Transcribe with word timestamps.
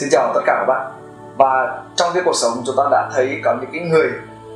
Xin 0.00 0.08
chào 0.12 0.32
tất 0.34 0.40
cả 0.46 0.56
các 0.58 0.64
bạn. 0.64 0.90
Và 1.36 1.78
trong 1.96 2.10
cái 2.14 2.22
cuộc 2.26 2.34
sống 2.34 2.62
chúng 2.66 2.74
ta 2.78 2.82
đã 2.90 3.10
thấy 3.14 3.40
có 3.44 3.54
những 3.60 3.70
cái 3.72 3.80
người 3.82 4.10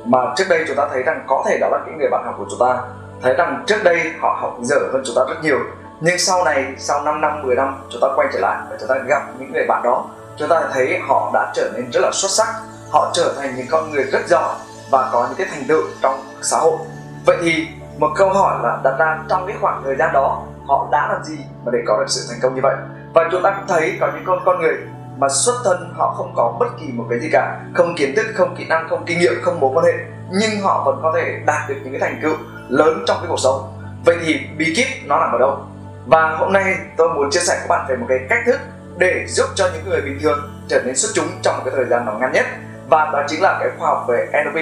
mà 0.05 0.19
trước 0.35 0.43
đây 0.49 0.63
chúng 0.67 0.77
ta 0.77 0.87
thấy 0.91 1.03
rằng 1.03 1.23
có 1.27 1.43
thể 1.47 1.57
đó 1.61 1.69
là 1.71 1.79
những 1.85 1.97
người 1.97 2.09
bạn 2.11 2.23
học 2.25 2.35
của 2.37 2.45
chúng 2.49 2.59
ta. 2.59 2.77
Thấy 3.21 3.33
rằng 3.33 3.63
trước 3.67 3.83
đây 3.83 4.11
họ 4.19 4.37
học 4.41 4.57
dở 4.61 4.75
hơn 4.93 5.01
chúng 5.05 5.15
ta 5.15 5.21
rất 5.29 5.43
nhiều. 5.43 5.59
Nhưng 5.99 6.17
sau 6.17 6.43
này, 6.43 6.65
sau 6.77 7.01
5 7.01 7.21
năm 7.21 7.41
10 7.43 7.55
năm, 7.55 7.75
chúng 7.89 8.01
ta 8.01 8.07
quay 8.15 8.27
trở 8.33 8.39
lại 8.39 8.57
và 8.69 8.77
chúng 8.79 8.89
ta 8.89 8.95
gặp 9.07 9.21
những 9.39 9.53
người 9.53 9.65
bạn 9.67 9.81
đó. 9.83 10.05
Chúng 10.37 10.49
ta 10.49 10.61
thấy 10.73 10.99
họ 11.07 11.31
đã 11.33 11.51
trở 11.53 11.71
nên 11.75 11.91
rất 11.91 12.01
là 12.03 12.09
xuất 12.13 12.31
sắc. 12.31 12.47
Họ 12.91 13.11
trở 13.13 13.33
thành 13.37 13.55
những 13.55 13.67
con 13.69 13.91
người 13.91 14.03
rất 14.03 14.27
giỏi 14.27 14.55
và 14.91 15.09
có 15.13 15.25
những 15.27 15.37
cái 15.37 15.47
thành 15.51 15.63
tựu 15.67 15.81
trong 16.01 16.19
xã 16.41 16.57
hội. 16.57 16.77
Vậy 17.25 17.37
thì 17.41 17.67
một 17.97 18.09
câu 18.15 18.29
hỏi 18.29 18.59
là 18.63 18.77
đặt 18.83 18.95
ra 18.99 19.19
trong 19.29 19.47
cái 19.47 19.55
khoảng 19.61 19.81
thời 19.85 19.95
gian 19.95 20.13
đó, 20.13 20.43
họ 20.67 20.87
đã 20.91 21.07
làm 21.11 21.23
gì 21.23 21.37
mà 21.65 21.71
để 21.73 21.79
có 21.87 21.97
được 21.99 22.05
sự 22.07 22.21
thành 22.29 22.39
công 22.41 22.55
như 22.55 22.61
vậy? 22.63 22.75
Và 23.13 23.29
chúng 23.31 23.41
ta 23.43 23.53
cũng 23.57 23.67
thấy 23.67 23.97
có 23.99 24.07
những 24.13 24.23
con 24.25 24.39
con 24.45 24.61
người 24.61 24.77
mà 25.17 25.27
xuất 25.29 25.55
thân 25.65 25.93
họ 25.97 26.13
không 26.17 26.33
có 26.35 26.57
bất 26.59 26.67
kỳ 26.79 26.85
một 26.93 27.05
cái 27.09 27.19
gì 27.19 27.29
cả. 27.31 27.61
Không 27.73 27.95
kiến 27.95 28.15
thức, 28.15 28.25
không 28.35 28.55
kỹ 28.55 28.65
năng, 28.65 28.89
không 28.89 29.03
kinh 29.05 29.19
nghiệm, 29.19 29.33
không 29.41 29.59
mối 29.59 29.71
quan 29.73 29.85
hệ. 29.85 29.93
Nhưng 30.31 30.61
họ 30.61 30.83
vẫn 30.85 30.99
có 31.03 31.13
thể 31.15 31.39
đạt 31.45 31.69
được 31.69 31.75
những 31.83 31.93
cái 31.93 32.01
thành 32.01 32.19
tựu 32.23 32.33
lớn 32.69 33.03
trong 33.07 33.17
cái 33.17 33.25
cuộc 33.29 33.39
sống. 33.39 33.73
Vậy 34.05 34.17
thì 34.25 34.39
bí 34.57 34.73
kíp 34.75 34.87
nó 35.05 35.19
nằm 35.19 35.31
ở 35.31 35.37
đâu? 35.37 35.57
Và 36.05 36.35
hôm 36.37 36.53
nay 36.53 36.75
tôi 36.97 37.09
muốn 37.09 37.31
chia 37.31 37.39
sẻ 37.39 37.53
với 37.53 37.61
các 37.61 37.69
bạn 37.69 37.85
về 37.89 37.95
một 37.95 38.05
cái 38.09 38.19
cách 38.29 38.39
thức 38.45 38.59
để 38.97 39.25
giúp 39.27 39.45
cho 39.55 39.69
những 39.73 39.89
người 39.89 40.01
bình 40.01 40.19
thường 40.21 40.39
trở 40.67 40.81
nên 40.85 40.95
xuất 40.95 41.09
chúng 41.13 41.27
trong 41.41 41.57
một 41.57 41.61
cái 41.65 41.73
thời 41.75 41.85
gian 41.85 42.05
nó 42.05 42.11
ngắn 42.11 42.31
nhất. 42.31 42.45
Và 42.89 43.09
đó 43.13 43.23
chính 43.27 43.41
là 43.41 43.57
cái 43.59 43.69
khoa 43.77 43.87
học 43.87 44.05
về 44.07 44.27
NLP 44.31 44.59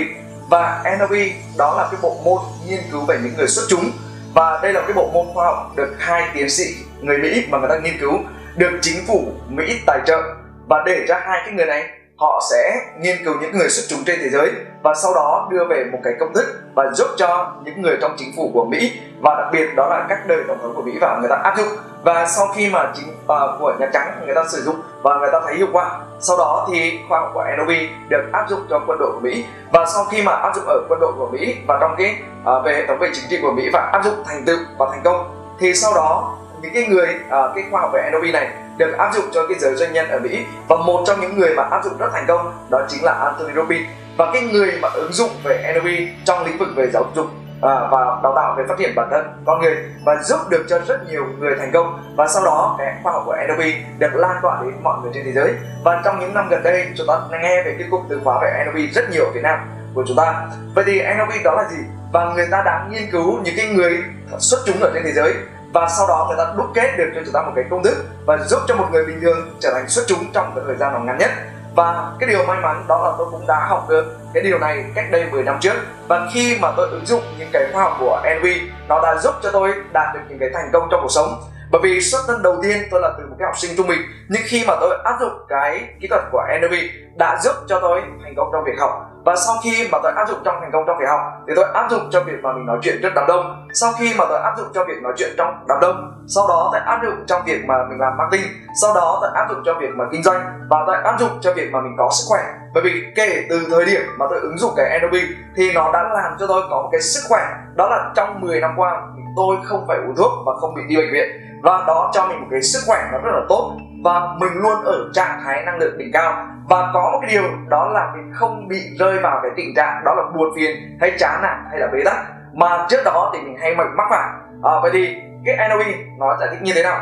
và 0.49 0.83
NLP 0.97 1.17
đó 1.57 1.75
là 1.77 1.87
cái 1.91 1.99
bộ 2.01 2.17
môn 2.25 2.39
nghiên 2.67 2.79
cứu 2.91 3.05
về 3.05 3.19
những 3.23 3.33
người 3.37 3.47
xuất 3.47 3.63
chúng. 3.69 3.91
Và 4.33 4.59
đây 4.63 4.73
là 4.73 4.81
cái 4.81 4.93
bộ 4.93 5.09
môn 5.13 5.25
khoa 5.33 5.45
học 5.45 5.71
được 5.75 5.95
hai 5.99 6.29
tiến 6.33 6.49
sĩ 6.49 6.63
người 7.01 7.17
Mỹ 7.17 7.45
mà 7.49 7.57
người 7.57 7.69
ta 7.69 7.77
nghiên 7.77 7.97
cứu, 7.99 8.19
được 8.55 8.79
chính 8.81 9.05
phủ 9.07 9.31
Mỹ 9.49 9.81
tài 9.85 9.99
trợ 10.05 10.21
và 10.67 10.83
để 10.85 11.05
cho 11.07 11.15
hai 11.21 11.41
cái 11.45 11.53
người 11.53 11.65
này 11.65 11.89
họ 12.17 12.41
sẽ 12.51 12.85
nghiên 12.99 13.15
cứu 13.25 13.33
những 13.41 13.57
người 13.57 13.69
xuất 13.69 13.83
chúng 13.89 14.03
trên 14.05 14.19
thế 14.21 14.29
giới 14.29 14.51
và 14.83 14.93
sau 14.93 15.13
đó 15.13 15.47
đưa 15.51 15.65
về 15.69 15.83
một 15.91 15.99
cái 16.03 16.13
công 16.19 16.33
thức 16.33 16.45
và 16.75 16.83
giúp 16.93 17.07
cho 17.17 17.51
những 17.63 17.81
người 17.81 17.97
trong 18.01 18.15
chính 18.17 18.31
phủ 18.37 18.51
của 18.53 18.65
Mỹ 18.65 18.99
và 19.21 19.35
đặc 19.35 19.47
biệt 19.51 19.75
đó 19.75 19.87
là 19.89 20.05
các 20.09 20.27
đời 20.27 20.43
tổng 20.47 20.57
thống 20.61 20.73
của 20.75 20.81
Mỹ 20.81 20.91
và 21.01 21.17
người 21.19 21.29
ta 21.29 21.35
áp 21.35 21.57
dụng. 21.57 21.67
Và 22.03 22.25
sau 22.25 22.47
khi 22.55 22.69
mà 22.69 22.91
chính 22.95 23.07
uh, 23.07 23.59
của 23.59 23.73
Nhà 23.79 23.89
Trắng 23.93 24.21
người 24.25 24.35
ta 24.35 24.43
sử 24.49 24.61
dụng 24.61 24.75
và 25.01 25.17
người 25.17 25.29
ta 25.31 25.39
thấy 25.45 25.55
hiệu 25.55 25.67
quả 25.71 25.99
sau 26.19 26.37
đó 26.37 26.67
thì 26.71 26.99
khoa 27.09 27.19
học 27.19 27.31
của 27.33 27.45
NOV 27.57 27.71
được 28.09 28.23
áp 28.31 28.49
dụng 28.49 28.59
cho 28.69 28.81
quân 28.87 28.97
đội 28.99 29.11
của 29.11 29.19
Mỹ. 29.19 29.45
Và 29.71 29.85
sau 29.85 30.05
khi 30.11 30.21
mà 30.21 30.31
áp 30.31 30.55
dụng 30.55 30.65
ở 30.67 30.81
quân 30.89 30.99
đội 30.99 31.11
của 31.17 31.27
Mỹ 31.31 31.57
và 31.67 31.77
trong 31.81 31.95
cái 31.97 32.15
uh, 32.57 32.65
về 32.65 32.73
hệ 32.73 32.87
thống 32.87 32.99
về 32.99 33.09
chính 33.13 33.29
trị 33.29 33.39
của 33.41 33.51
Mỹ 33.51 33.69
và 33.73 33.89
áp 33.93 34.03
dụng 34.03 34.15
thành 34.25 34.43
tựu 34.45 34.57
và 34.77 34.87
thành 34.91 35.01
công 35.03 35.43
thì 35.59 35.73
sau 35.73 35.93
đó 35.95 36.37
những 36.63 36.73
cái 36.73 36.87
người 36.87 37.07
uh, 37.25 37.55
cái 37.55 37.63
khoa 37.71 37.81
học 37.81 37.91
về 37.93 38.11
NLP 38.11 38.33
này 38.33 38.47
được 38.77 38.97
áp 38.97 39.13
dụng 39.13 39.25
cho 39.31 39.47
cái 39.47 39.59
giới 39.59 39.75
doanh 39.75 39.93
nhân 39.93 40.07
ở 40.09 40.19
Mỹ 40.19 40.45
và 40.67 40.75
một 40.75 41.03
trong 41.07 41.21
những 41.21 41.37
người 41.37 41.55
mà 41.55 41.63
áp 41.63 41.83
dụng 41.83 41.97
rất 41.99 42.09
thành 42.13 42.25
công 42.27 42.53
đó 42.69 42.81
chính 42.89 43.03
là 43.03 43.11
Anthony 43.11 43.53
Robbins. 43.55 43.85
Và 44.17 44.31
cái 44.33 44.41
người 44.41 44.71
mà 44.81 44.89
ứng 44.93 45.13
dụng 45.13 45.29
về 45.43 45.73
NLP 45.73 46.25
trong 46.25 46.45
lĩnh 46.45 46.57
vực 46.57 46.67
về 46.75 46.89
giáo 46.93 47.05
dục 47.15 47.25
ờ, 47.61 47.87
và 47.91 47.99
đào 48.23 48.33
tạo 48.35 48.55
về 48.57 48.63
phát 48.67 48.75
triển 48.79 48.95
bản 48.95 49.07
thân 49.11 49.25
con 49.45 49.61
người 49.61 49.77
và 50.05 50.15
giúp 50.23 50.39
được 50.49 50.65
cho 50.69 50.79
rất 50.87 51.09
nhiều 51.09 51.25
người 51.39 51.55
thành 51.59 51.71
công. 51.73 51.99
Và 52.17 52.27
sau 52.27 52.45
đó 52.45 52.75
cái 52.77 52.93
khoa 53.03 53.13
học 53.13 53.23
của 53.25 53.35
NLP 53.47 53.65
được 53.99 54.15
lan 54.15 54.35
tỏa 54.41 54.61
đến 54.63 54.73
mọi 54.83 54.97
người 55.01 55.11
trên 55.13 55.23
thế 55.25 55.31
giới. 55.31 55.53
Và 55.83 56.01
trong 56.05 56.19
những 56.19 56.33
năm 56.33 56.47
gần 56.49 56.63
đây 56.63 56.87
chúng 56.97 57.07
ta 57.07 57.19
nghe 57.31 57.63
về 57.65 57.75
cái 57.79 57.87
cụm 57.91 58.01
từ 58.09 58.21
khóa 58.23 58.39
về 58.41 58.65
NLP 58.65 58.93
rất 58.93 59.09
nhiều 59.11 59.25
ở 59.25 59.31
Việt 59.31 59.43
Nam 59.43 59.59
của 59.93 60.03
chúng 60.07 60.17
ta. 60.17 60.47
Vậy 60.75 60.83
thì 60.87 61.01
NLP 61.01 61.43
đó 61.43 61.51
là 61.51 61.69
gì? 61.69 61.77
Và 62.13 62.33
người 62.35 62.47
ta 62.51 62.61
đã 62.65 62.87
nghiên 62.89 63.11
cứu 63.11 63.39
những 63.43 63.55
cái 63.57 63.67
người 63.67 64.03
xuất 64.39 64.59
chúng 64.65 64.79
ở 64.81 64.91
trên 64.93 65.03
thế 65.03 65.11
giới 65.11 65.33
và 65.73 65.87
sau 65.97 66.07
đó 66.07 66.25
người 66.27 66.37
ta 66.37 66.53
đúc 66.57 66.65
kết 66.73 66.97
được 66.97 67.11
cho 67.15 67.21
chúng 67.25 67.33
ta 67.33 67.41
một 67.41 67.51
cái 67.55 67.65
công 67.69 67.83
thức 67.83 68.05
và 68.25 68.37
giúp 68.37 68.59
cho 68.67 68.75
một 68.75 68.87
người 68.91 69.05
bình 69.05 69.21
thường 69.21 69.57
trở 69.59 69.71
thành 69.73 69.89
xuất 69.89 70.03
chúng 70.07 70.31
trong 70.33 70.51
cái 70.55 70.63
thời 70.67 70.75
gian 70.75 70.93
nó 70.93 70.99
ngắn 70.99 71.17
nhất. 71.17 71.29
Và 71.75 72.11
cái 72.19 72.29
điều 72.29 72.45
may 72.45 72.57
mắn 72.61 72.85
đó 72.87 73.03
là 73.03 73.15
tôi 73.17 73.27
cũng 73.31 73.47
đã 73.47 73.65
học 73.69 73.89
được 73.89 74.17
cái 74.33 74.43
điều 74.43 74.59
này 74.59 74.85
cách 74.95 75.05
đây 75.11 75.25
10 75.31 75.43
năm 75.43 75.57
trước. 75.61 75.73
Và 76.07 76.27
khi 76.33 76.57
mà 76.61 76.71
tôi 76.77 76.89
ứng 76.89 77.05
dụng 77.05 77.23
những 77.37 77.49
cái 77.53 77.63
khoa 77.73 77.83
học 77.83 77.97
của 77.99 78.21
NV 78.39 78.45
nó 78.87 79.01
đã 79.01 79.15
giúp 79.15 79.33
cho 79.43 79.51
tôi 79.51 79.73
đạt 79.93 80.13
được 80.13 80.19
những 80.29 80.39
cái 80.39 80.49
thành 80.53 80.69
công 80.73 80.87
trong 80.91 81.01
cuộc 81.01 81.11
sống 81.11 81.43
bởi 81.73 81.81
vì 81.83 82.01
xuất 82.01 82.19
thân 82.27 82.43
đầu 82.43 82.55
tiên 82.63 82.77
tôi 82.91 83.01
là 83.01 83.09
từ 83.17 83.23
một 83.29 83.35
cái 83.39 83.45
học 83.45 83.57
sinh 83.57 83.71
trung 83.77 83.87
bình, 83.87 83.99
nhưng 84.29 84.41
khi 84.45 84.63
mà 84.67 84.73
tôi 84.79 84.97
áp 85.03 85.17
dụng 85.19 85.33
cái 85.49 85.89
kỹ 86.01 86.07
thuật 86.07 86.21
của 86.31 86.41
NLP 86.59 86.73
đã 87.15 87.39
giúp 87.41 87.53
cho 87.67 87.79
tôi 87.79 88.01
thành 88.23 88.33
công 88.37 88.49
trong 88.53 88.63
việc 88.63 88.79
học. 88.79 88.91
Và 89.25 89.35
sau 89.35 89.55
khi 89.63 89.87
mà 89.91 89.97
tôi 90.03 90.11
áp 90.15 90.25
dụng 90.29 90.39
trong 90.45 90.55
thành 90.61 90.71
công 90.73 90.83
trong 90.87 90.97
việc 90.99 91.05
học, 91.09 91.19
thì 91.47 91.53
tôi 91.55 91.65
áp 91.73 91.87
dụng 91.91 92.09
cho 92.11 92.23
việc 92.23 92.37
mà 92.43 92.53
mình 92.53 92.65
nói 92.65 92.77
chuyện 92.81 92.99
trước 93.01 93.09
đám 93.15 93.27
đông. 93.27 93.67
Sau 93.73 93.91
khi 93.99 94.13
mà 94.17 94.25
tôi 94.29 94.39
áp 94.39 94.53
dụng 94.57 94.67
cho 94.73 94.83
việc 94.83 95.01
nói 95.01 95.13
chuyện 95.17 95.29
trong 95.37 95.65
đám 95.67 95.77
đông, 95.81 96.11
sau 96.27 96.47
đó 96.47 96.69
tôi 96.71 96.81
áp 96.81 96.99
dụng 97.03 97.23
trong 97.27 97.41
việc 97.45 97.65
mà 97.67 97.73
mình 97.89 97.99
làm 97.99 98.17
marketing, 98.17 98.51
sau 98.81 98.95
đó 98.95 99.17
tôi 99.21 99.29
áp 99.33 99.47
dụng 99.49 99.61
cho 99.65 99.73
việc 99.73 99.89
mà 99.95 100.05
kinh 100.11 100.23
doanh, 100.23 100.41
và 100.69 100.83
tôi 100.87 100.95
áp 101.03 101.19
dụng 101.19 101.31
cho 101.41 101.53
việc 101.53 101.69
mà 101.71 101.81
mình 101.81 101.95
có 101.97 102.09
sức 102.11 102.25
khỏe. 102.29 102.43
Bởi 102.73 102.83
vì 102.83 103.03
kể 103.15 103.45
từ 103.49 103.67
thời 103.69 103.85
điểm 103.85 104.01
mà 104.17 104.25
tôi 104.29 104.39
ứng 104.39 104.57
dụng 104.57 104.71
cái 104.77 104.99
NLP 104.99 105.21
thì 105.55 105.73
nó 105.73 105.91
đã 105.93 106.03
làm 106.13 106.31
cho 106.39 106.47
tôi 106.47 106.61
có 106.69 106.81
một 106.81 106.89
cái 106.91 107.01
sức 107.01 107.21
khỏe. 107.29 107.41
Đó 107.75 107.89
là 107.89 108.11
trong 108.15 108.41
10 108.41 108.59
năm 108.59 108.73
qua, 108.77 109.01
tôi 109.35 109.55
không 109.63 109.85
phải 109.87 109.97
uống 109.97 110.15
thuốc 110.15 110.31
và 110.45 110.53
không 110.61 110.75
bị 110.75 110.81
đi 110.87 110.95
bệnh 110.95 111.13
viện 111.13 111.29
và 111.63 111.83
đó 111.87 112.11
cho 112.13 112.27
mình 112.27 112.39
một 112.41 112.47
cái 112.51 112.61
sức 112.61 112.79
khỏe 112.87 113.09
nó 113.11 113.17
rất 113.17 113.31
là 113.33 113.41
tốt. 113.49 113.77
Và 114.03 114.19
mình 114.39 114.53
luôn 114.53 114.83
ở 114.83 115.09
trạng 115.13 115.41
thái 115.43 115.63
năng 115.65 115.77
lượng 115.77 115.97
đỉnh 115.97 116.11
cao. 116.13 116.47
Và 116.69 116.91
có 116.93 117.09
một 117.13 117.19
cái 117.21 117.31
điều 117.31 117.43
đó 117.69 117.89
là 117.93 118.11
mình 118.15 118.31
không 118.33 118.67
bị 118.67 118.81
rơi 118.99 119.19
vào 119.19 119.39
cái 119.43 119.51
tình 119.55 119.75
trạng 119.75 120.03
đó 120.05 120.13
là 120.15 120.23
buồn 120.35 120.49
phiền 120.55 120.97
hay 121.01 121.11
chán 121.19 121.39
nản 121.41 121.65
hay 121.69 121.79
là 121.79 121.87
bế 121.93 122.03
tắc. 122.05 122.17
Mà 122.53 122.85
trước 122.89 123.01
đó 123.05 123.31
thì 123.33 123.41
mình 123.41 123.57
hay 123.61 123.75
mắc 123.75 124.07
phải. 124.09 124.29
À, 124.63 124.71
vậy 124.81 124.91
thì 124.93 125.15
cái 125.45 125.69
NLP 125.69 125.85
nó 126.19 126.37
giải 126.39 126.49
thích 126.51 126.61
như 126.61 126.71
thế 126.75 126.83
nào? 126.83 126.99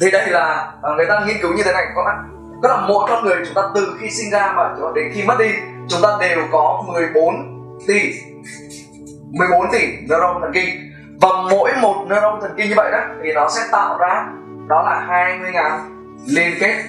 Thì 0.00 0.10
đây 0.10 0.26
là 0.26 0.72
à, 0.82 0.90
người 0.96 1.06
ta 1.06 1.20
nghiên 1.26 1.36
cứu 1.42 1.52
như 1.56 1.62
thế 1.62 1.72
này 1.72 1.84
các 1.96 2.02
bạn. 2.06 2.28
Tức 2.62 2.68
là 2.68 2.76
mỗi 2.88 3.06
con 3.10 3.24
người 3.24 3.36
chúng 3.44 3.54
ta 3.54 3.62
từ 3.74 3.96
khi 4.00 4.10
sinh 4.10 4.30
ra 4.30 4.52
mà 4.56 4.74
đến 4.94 5.12
khi 5.14 5.24
mất 5.26 5.34
đi 5.38 5.50
chúng 5.88 6.00
ta 6.02 6.08
đều 6.20 6.38
có 6.52 6.82
14 6.86 7.34
tỷ 7.86 8.12
14 9.32 9.66
tỷ 9.72 9.96
neuron 10.08 10.40
thần 10.40 10.50
kinh 10.54 10.85
và 11.20 11.28
mỗi 11.50 11.72
một 11.82 12.04
neuron 12.08 12.40
thần 12.40 12.54
kinh 12.56 12.68
như 12.68 12.74
vậy 12.76 12.90
đó, 12.92 12.98
thì 13.22 13.32
nó 13.32 13.48
sẽ 13.48 13.62
tạo 13.72 13.98
ra, 13.98 14.26
đó 14.68 14.82
là 14.82 15.04
20 15.08 15.50
ngàn 15.52 15.80
liên 16.26 16.54
kết 16.60 16.82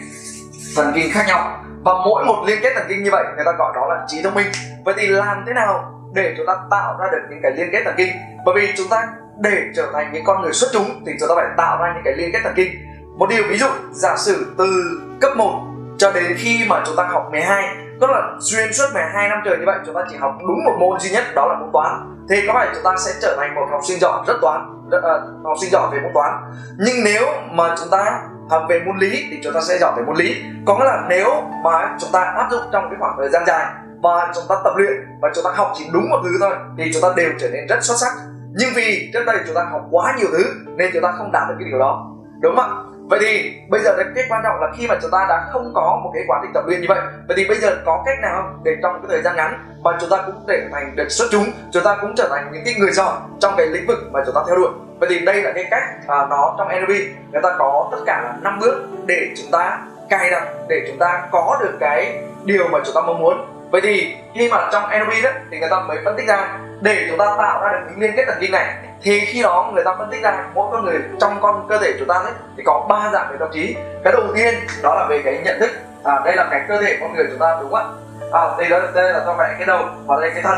thần 0.76 0.92
kinh 0.96 1.12
khác 1.12 1.24
nhau. 1.28 1.64
Và 1.86 1.94
mỗi 2.06 2.26
một 2.26 2.44
liên 2.48 2.60
kết 2.64 2.74
thần 2.76 2.86
kinh 2.90 3.04
như 3.04 3.10
vậy, 3.12 3.24
người 3.36 3.46
ta 3.46 3.52
gọi 3.58 3.72
đó 3.76 3.88
là 3.90 4.06
trí 4.08 4.22
thông 4.24 4.34
minh. 4.34 4.48
Vậy 4.86 4.96
thì 4.98 5.08
làm 5.08 5.44
thế 5.48 5.54
nào 5.54 5.94
để 6.14 6.34
chúng 6.38 6.46
ta 6.46 6.54
tạo 6.72 6.98
ra 7.00 7.08
được 7.12 7.22
những 7.30 7.40
cái 7.44 7.52
liên 7.52 7.70
kết 7.72 7.82
thần 7.86 7.94
kinh? 7.98 8.12
Bởi 8.46 8.56
vì 8.56 8.74
chúng 8.78 8.88
ta 8.90 9.08
để 9.40 9.62
trở 9.76 9.88
thành 9.94 10.14
những 10.14 10.24
con 10.24 10.42
người 10.42 10.54
xuất 10.54 10.68
chúng, 10.74 11.04
thì 11.06 11.12
chúng 11.20 11.30
ta 11.30 11.36
phải 11.36 11.48
tạo 11.58 11.78
ra 11.84 11.94
những 11.94 12.04
cái 12.06 12.14
liên 12.14 12.30
kết 12.34 12.40
thần 12.44 12.54
kinh. 12.56 12.72
Một 13.18 13.30
điều 13.30 13.44
ví 13.50 13.58
dụ, 13.58 13.68
giả 13.92 14.16
sử 14.18 14.54
từ 14.58 15.02
cấp 15.22 15.38
1 15.38 15.64
cho 15.98 16.12
đến 16.12 16.36
khi 16.38 16.66
mà 16.70 16.84
chúng 16.86 16.96
ta 16.96 17.04
học 17.04 17.28
12 17.32 17.76
tức 18.02 18.10
là 18.10 18.22
xuyên 18.40 18.74
suốt 18.74 18.86
12 18.94 19.30
năm 19.30 19.40
trời 19.46 19.58
như 19.58 19.64
vậy, 19.66 19.80
chúng 19.86 19.96
ta 19.96 20.02
chỉ 20.10 20.16
học 20.18 20.38
đúng 20.40 20.66
một 20.66 20.78
môn 20.80 21.00
duy 21.00 21.10
nhất, 21.10 21.24
đó 21.36 21.48
là 21.48 21.60
môn 21.60 21.70
toán 21.74 22.17
thì 22.30 22.48
có 22.48 22.54
phải 22.54 22.68
chúng 22.74 22.84
ta 22.84 22.92
sẽ 23.06 23.12
trở 23.22 23.36
thành 23.38 23.56
một 23.56 23.68
học 23.72 23.82
sinh 23.88 24.00
giỏi 24.00 24.24
rất 24.28 24.38
toán 24.42 24.62
rất, 24.92 24.98
uh, 24.98 25.46
học 25.46 25.58
sinh 25.62 25.72
giỏi 25.72 25.90
về 25.92 26.00
môn 26.04 26.12
toán? 26.14 26.32
Nhưng 26.78 26.96
nếu 27.06 27.24
mà 27.52 27.76
chúng 27.80 27.90
ta 27.92 28.22
học 28.50 28.66
về 28.70 28.82
môn 28.86 28.98
lý 28.98 29.28
thì 29.32 29.40
chúng 29.44 29.54
ta 29.54 29.62
sẽ 29.62 29.78
giỏi 29.78 29.94
về 29.98 30.04
môn 30.04 30.16
lý. 30.16 30.44
Có 30.66 30.78
nghĩa 30.78 30.86
là 30.86 31.06
nếu 31.10 31.30
mà 31.64 31.96
chúng 32.00 32.10
ta 32.14 32.20
áp 32.20 32.48
dụng 32.52 32.62
trong 32.72 32.84
cái 32.90 32.98
khoảng 33.00 33.16
thời 33.18 33.30
gian 33.30 33.44
dài 33.48 33.66
và 34.04 34.32
chúng 34.36 34.44
ta 34.50 34.56
tập 34.64 34.74
luyện 34.76 34.94
và 35.22 35.30
chúng 35.36 35.44
ta 35.44 35.52
học 35.56 35.72
chỉ 35.76 35.90
đúng 35.94 36.10
một 36.10 36.20
thứ 36.24 36.30
thôi 36.40 36.56
thì 36.78 36.92
chúng 36.94 37.02
ta 37.02 37.10
đều 37.16 37.30
trở 37.40 37.50
nên 37.50 37.68
rất 37.68 37.78
xuất 37.82 37.96
sắc. 37.98 38.12
Nhưng 38.60 38.70
vì 38.76 39.10
trước 39.14 39.24
đây 39.26 39.38
chúng 39.46 39.56
ta 39.56 39.64
học 39.72 39.82
quá 39.92 40.16
nhiều 40.18 40.28
thứ 40.32 40.44
nên 40.76 40.92
chúng 40.94 41.04
ta 41.04 41.12
không 41.18 41.32
đạt 41.32 41.50
được 41.50 41.56
cái 41.60 41.68
điều 41.70 41.80
đó. 41.80 42.08
Đúng 42.42 42.56
không 42.56 42.66
ạ? 42.66 42.97
Vậy 43.10 43.20
thì 43.22 43.62
bây 43.70 43.82
giờ 43.82 43.96
cái 44.16 44.26
quan 44.30 44.42
trọng 44.44 44.62
là 44.62 44.68
khi 44.78 44.88
mà 44.88 44.96
chúng 45.02 45.12
ta 45.12 45.26
đã 45.30 45.48
không 45.52 45.72
có 45.76 46.02
một 46.04 46.12
cái 46.14 46.24
quá 46.28 46.40
trình 46.42 46.52
tập 46.54 46.64
luyện 46.68 46.82
như 46.82 46.86
vậy 46.90 47.00
vậy 47.28 47.38
thì 47.38 47.48
bây 47.48 47.58
giờ 47.58 47.78
có 47.86 48.04
cách 48.06 48.18
nào 48.22 48.60
để 48.64 48.72
trong 48.84 48.94
cái 48.94 49.08
thời 49.10 49.22
gian 49.22 49.36
ngắn 49.36 49.78
mà 49.84 49.92
chúng 50.02 50.10
ta 50.10 50.18
cũng 50.26 50.36
trở 50.48 50.58
thành 50.72 50.96
được 50.96 51.10
xuất 51.10 51.26
chúng 51.32 51.46
chúng 51.72 51.84
ta 51.84 51.98
cũng 52.02 52.16
trở 52.16 52.28
thành 52.30 52.50
những 52.54 52.64
cái 52.66 52.74
người 52.80 52.92
giỏi 52.92 53.14
trong 53.40 53.54
cái 53.58 53.68
lĩnh 53.68 53.88
vực 53.88 53.98
mà 54.12 54.20
chúng 54.26 54.36
ta 54.36 54.42
theo 54.48 54.56
đuổi. 54.56 54.70
Vậy 55.00 55.10
thì 55.10 55.20
đây 55.20 55.44
là 55.44 55.52
cái 55.56 55.68
cách 55.72 55.84
à, 56.08 56.28
nó 56.30 56.56
trong 56.58 56.68
NLP 56.68 56.90
người 57.32 57.42
ta 57.44 57.56
có 57.60 57.90
tất 57.92 57.98
cả 58.06 58.22
là 58.24 58.34
năm 58.42 58.60
bước 58.60 58.88
để 59.06 59.28
chúng 59.38 59.52
ta 59.52 59.80
cài 60.10 60.30
đặt 60.30 60.48
để 60.70 60.84
chúng 60.88 60.98
ta 60.98 61.28
có 61.32 61.58
được 61.62 61.78
cái 61.80 62.24
điều 62.46 62.68
mà 62.68 62.80
chúng 62.86 62.96
ta 62.96 63.02
mong 63.02 63.20
muốn. 63.20 63.46
Vậy 63.72 63.82
thì 63.82 64.16
khi 64.36 64.50
mà 64.52 64.70
trong 64.72 64.84
NLP 64.84 65.24
đó 65.24 65.30
thì 65.52 65.60
người 65.60 65.70
ta 65.70 65.80
mới 65.80 65.98
phân 66.06 66.18
tích 66.18 66.28
ra 66.28 66.58
để 66.82 67.06
chúng 67.10 67.18
ta 67.18 67.26
tạo 67.38 67.62
ra 67.64 67.72
được 67.72 67.86
những 67.90 68.00
liên 68.00 68.12
kết 68.16 68.24
thần 68.28 68.38
kinh 68.42 68.52
này 68.52 68.76
thì 69.02 69.20
khi 69.20 69.42
đó 69.42 69.72
người 69.74 69.84
ta 69.84 69.96
phân 69.98 70.12
tích 70.12 70.24
ra 70.24 70.46
mỗi 70.54 70.68
con 70.72 70.86
người 70.86 71.00
trong 71.20 71.38
con 71.42 71.66
cơ 71.70 71.78
thể 71.78 71.94
chúng 72.00 72.08
ta 72.08 72.16
ấy, 72.16 72.34
thì 72.58 72.64
có 72.66 72.86
ba 72.90 73.10
dạng 73.14 73.28
về 73.32 73.38
tâm 73.40 73.50
trí. 73.54 73.76
Cái 74.04 74.14
đầu 74.14 74.24
tiên 74.36 74.54
đó 74.84 74.96
là 74.96 75.06
về 75.10 75.22
cái 75.26 75.42
nhận 75.46 75.60
thức. 75.60 75.70
À, 76.04 76.22
đây 76.26 76.36
là 76.36 76.48
cái 76.52 76.62
cơ 76.68 76.82
thể 76.82 76.98
con 77.02 77.14
người 77.14 77.26
chúng 77.30 77.40
ta 77.40 77.58
đúng 77.62 77.72
không 77.72 77.80
ạ? 77.80 78.40
À, 78.40 78.42
đây, 78.58 78.70
đó 78.70 78.80
đây 78.96 79.14
là 79.14 79.24
do 79.26 79.34
vẽ 79.34 79.56
cái 79.58 79.66
đầu 79.68 79.84
và 80.06 80.18
đây 80.22 80.32
cái 80.34 80.44
thân. 80.44 80.58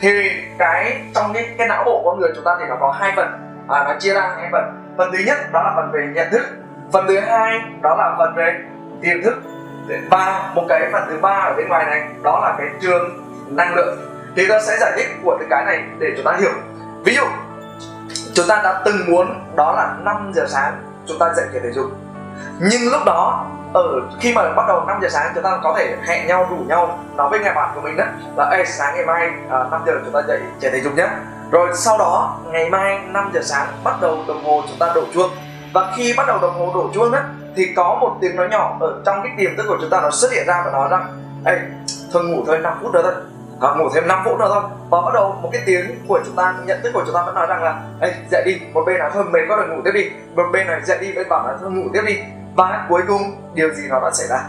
Thì 0.00 0.30
cái 0.58 1.00
trong 1.14 1.32
cái 1.34 1.54
cái 1.58 1.68
não 1.68 1.84
bộ 1.84 2.02
con 2.04 2.20
người 2.20 2.30
chúng 2.34 2.44
ta 2.44 2.56
thì 2.60 2.64
nó 2.68 2.76
có 2.80 2.90
hai 2.90 3.12
phần. 3.16 3.28
À, 3.68 3.84
nó 3.84 3.94
chia 3.98 4.14
ra 4.14 4.32
hai 4.36 4.48
phần. 4.52 4.94
Phần 4.98 5.10
thứ 5.12 5.18
nhất 5.26 5.36
đó 5.52 5.62
là 5.62 5.72
phần 5.76 5.90
về 5.92 6.08
nhận 6.14 6.30
thức. 6.30 6.42
Phần 6.92 7.06
thứ 7.08 7.20
hai 7.20 7.60
đó 7.82 7.94
là 7.98 8.14
phần 8.18 8.34
về 8.34 8.58
tiềm 9.02 9.22
thức. 9.22 9.34
Và 10.10 10.50
một 10.54 10.62
cái 10.68 10.88
phần 10.92 11.02
thứ 11.08 11.18
ba 11.22 11.30
ở 11.30 11.54
bên 11.56 11.68
ngoài 11.68 11.84
này 11.86 12.02
đó 12.22 12.40
là 12.42 12.54
cái 12.58 12.66
trường 12.80 13.26
năng 13.50 13.74
lượng. 13.74 13.98
Thì 14.36 14.46
ta 14.48 14.60
sẽ 14.60 14.76
giải 14.80 14.92
thích 14.96 15.06
của 15.24 15.38
cái 15.50 15.64
này 15.64 15.82
để 15.98 16.06
chúng 16.16 16.24
ta 16.24 16.32
hiểu. 16.40 16.50
Ví 17.04 17.14
dụ 17.14 17.22
chúng 18.34 18.46
ta 18.48 18.60
đã 18.64 18.82
từng 18.84 18.96
muốn 19.10 19.26
đó 19.56 19.72
là 19.72 19.96
5 20.00 20.32
giờ 20.34 20.46
sáng 20.48 20.82
chúng 21.06 21.18
ta 21.18 21.32
dậy 21.36 21.46
thể 21.52 21.72
dục. 21.74 21.86
Nhưng 22.60 22.92
lúc 22.92 23.00
đó 23.06 23.46
ở 23.72 24.00
khi 24.20 24.32
mà 24.34 24.52
bắt 24.56 24.64
đầu 24.68 24.84
5 24.86 24.98
giờ 25.02 25.08
sáng 25.08 25.32
chúng 25.34 25.44
ta 25.44 25.58
có 25.62 25.74
thể 25.78 25.96
hẹn 26.06 26.26
nhau 26.26 26.46
rủ 26.50 26.56
nhau 26.56 26.98
nói 27.16 27.30
với 27.30 27.40
người 27.40 27.52
bạn 27.54 27.70
của 27.74 27.80
mình 27.80 27.96
đó 27.96 28.04
là 28.36 28.50
Ê, 28.50 28.64
sáng 28.64 28.94
ngày 28.94 29.06
mai 29.06 29.30
à, 29.50 29.64
5 29.70 29.82
giờ 29.86 29.92
chúng 30.04 30.14
ta 30.14 30.20
dậy 30.28 30.40
chạy 30.60 30.70
thể 30.70 30.80
dục 30.80 30.92
nhé 30.96 31.08
rồi 31.50 31.68
sau 31.74 31.98
đó 31.98 32.38
ngày 32.46 32.70
mai 32.70 33.00
5 33.08 33.30
giờ 33.34 33.40
sáng 33.42 33.66
bắt 33.84 33.94
đầu 34.00 34.18
đồng 34.28 34.44
hồ 34.44 34.62
chúng 34.68 34.78
ta 34.78 34.92
đổ 34.94 35.02
chuông. 35.14 35.30
Và 35.74 35.92
khi 35.96 36.14
bắt 36.16 36.26
đầu 36.26 36.38
đồng 36.42 36.58
hồ 36.58 36.72
đổ 36.74 36.90
chuông 36.94 37.12
đó 37.12 37.18
thì 37.56 37.72
có 37.76 37.98
một 38.00 38.18
tiếng 38.20 38.36
nói 38.36 38.48
nhỏ 38.50 38.76
ở 38.80 39.00
trong 39.06 39.22
cái 39.22 39.32
tiềm 39.38 39.56
thức 39.56 39.64
của 39.68 39.76
chúng 39.80 39.90
ta 39.90 40.00
nó 40.00 40.10
xuất 40.10 40.32
hiện 40.32 40.46
ra 40.46 40.62
và 40.64 40.70
nói 40.70 40.88
rằng 40.90 41.06
Ê, 41.44 41.58
thôi 42.12 42.24
ngủ 42.24 42.42
thôi 42.46 42.58
5 42.58 42.78
phút 42.82 42.92
nữa 42.92 43.00
thôi 43.02 43.12
à, 43.60 43.74
ngủ 43.78 43.88
thêm 43.94 44.08
5 44.08 44.22
phút 44.24 44.38
nữa 44.38 44.46
thôi. 44.48 44.62
Và 44.90 45.00
bắt 45.00 45.14
đầu 45.14 45.38
một 45.42 45.48
cái 45.52 45.62
tiếng 45.66 46.06
của 46.08 46.20
chúng 46.24 46.36
ta 46.36 46.54
nhận 46.64 46.82
thức 46.82 46.90
của 46.94 47.02
chúng 47.06 47.14
ta 47.14 47.22
vẫn 47.22 47.34
nói 47.34 47.46
rằng 47.46 47.62
là 47.62 47.82
Ê, 48.00 48.14
dậy 48.30 48.42
đi 48.46 48.60
một 48.72 48.82
bên 48.86 48.98
nói 48.98 49.10
thôi 49.14 49.24
mệt 49.24 49.40
quá 49.48 49.56
rồi 49.56 49.68
ngủ 49.68 49.82
tiếp 49.84 49.90
đi. 49.94 50.10
Một 50.34 50.44
bên 50.52 50.66
này 50.66 50.80
dậy 50.84 50.98
đi 51.00 51.12
với 51.12 51.24
bảo 51.24 51.46
là 51.46 51.56
thôi 51.60 51.70
ngủ 51.70 51.88
tiếp 51.92 52.02
đi. 52.06 52.18
Và 52.56 52.86
cuối 52.88 53.02
cùng 53.08 53.22
điều 53.54 53.74
gì 53.74 53.82
nó 53.88 54.00
đã 54.00 54.10
xảy 54.12 54.26
ra? 54.26 54.44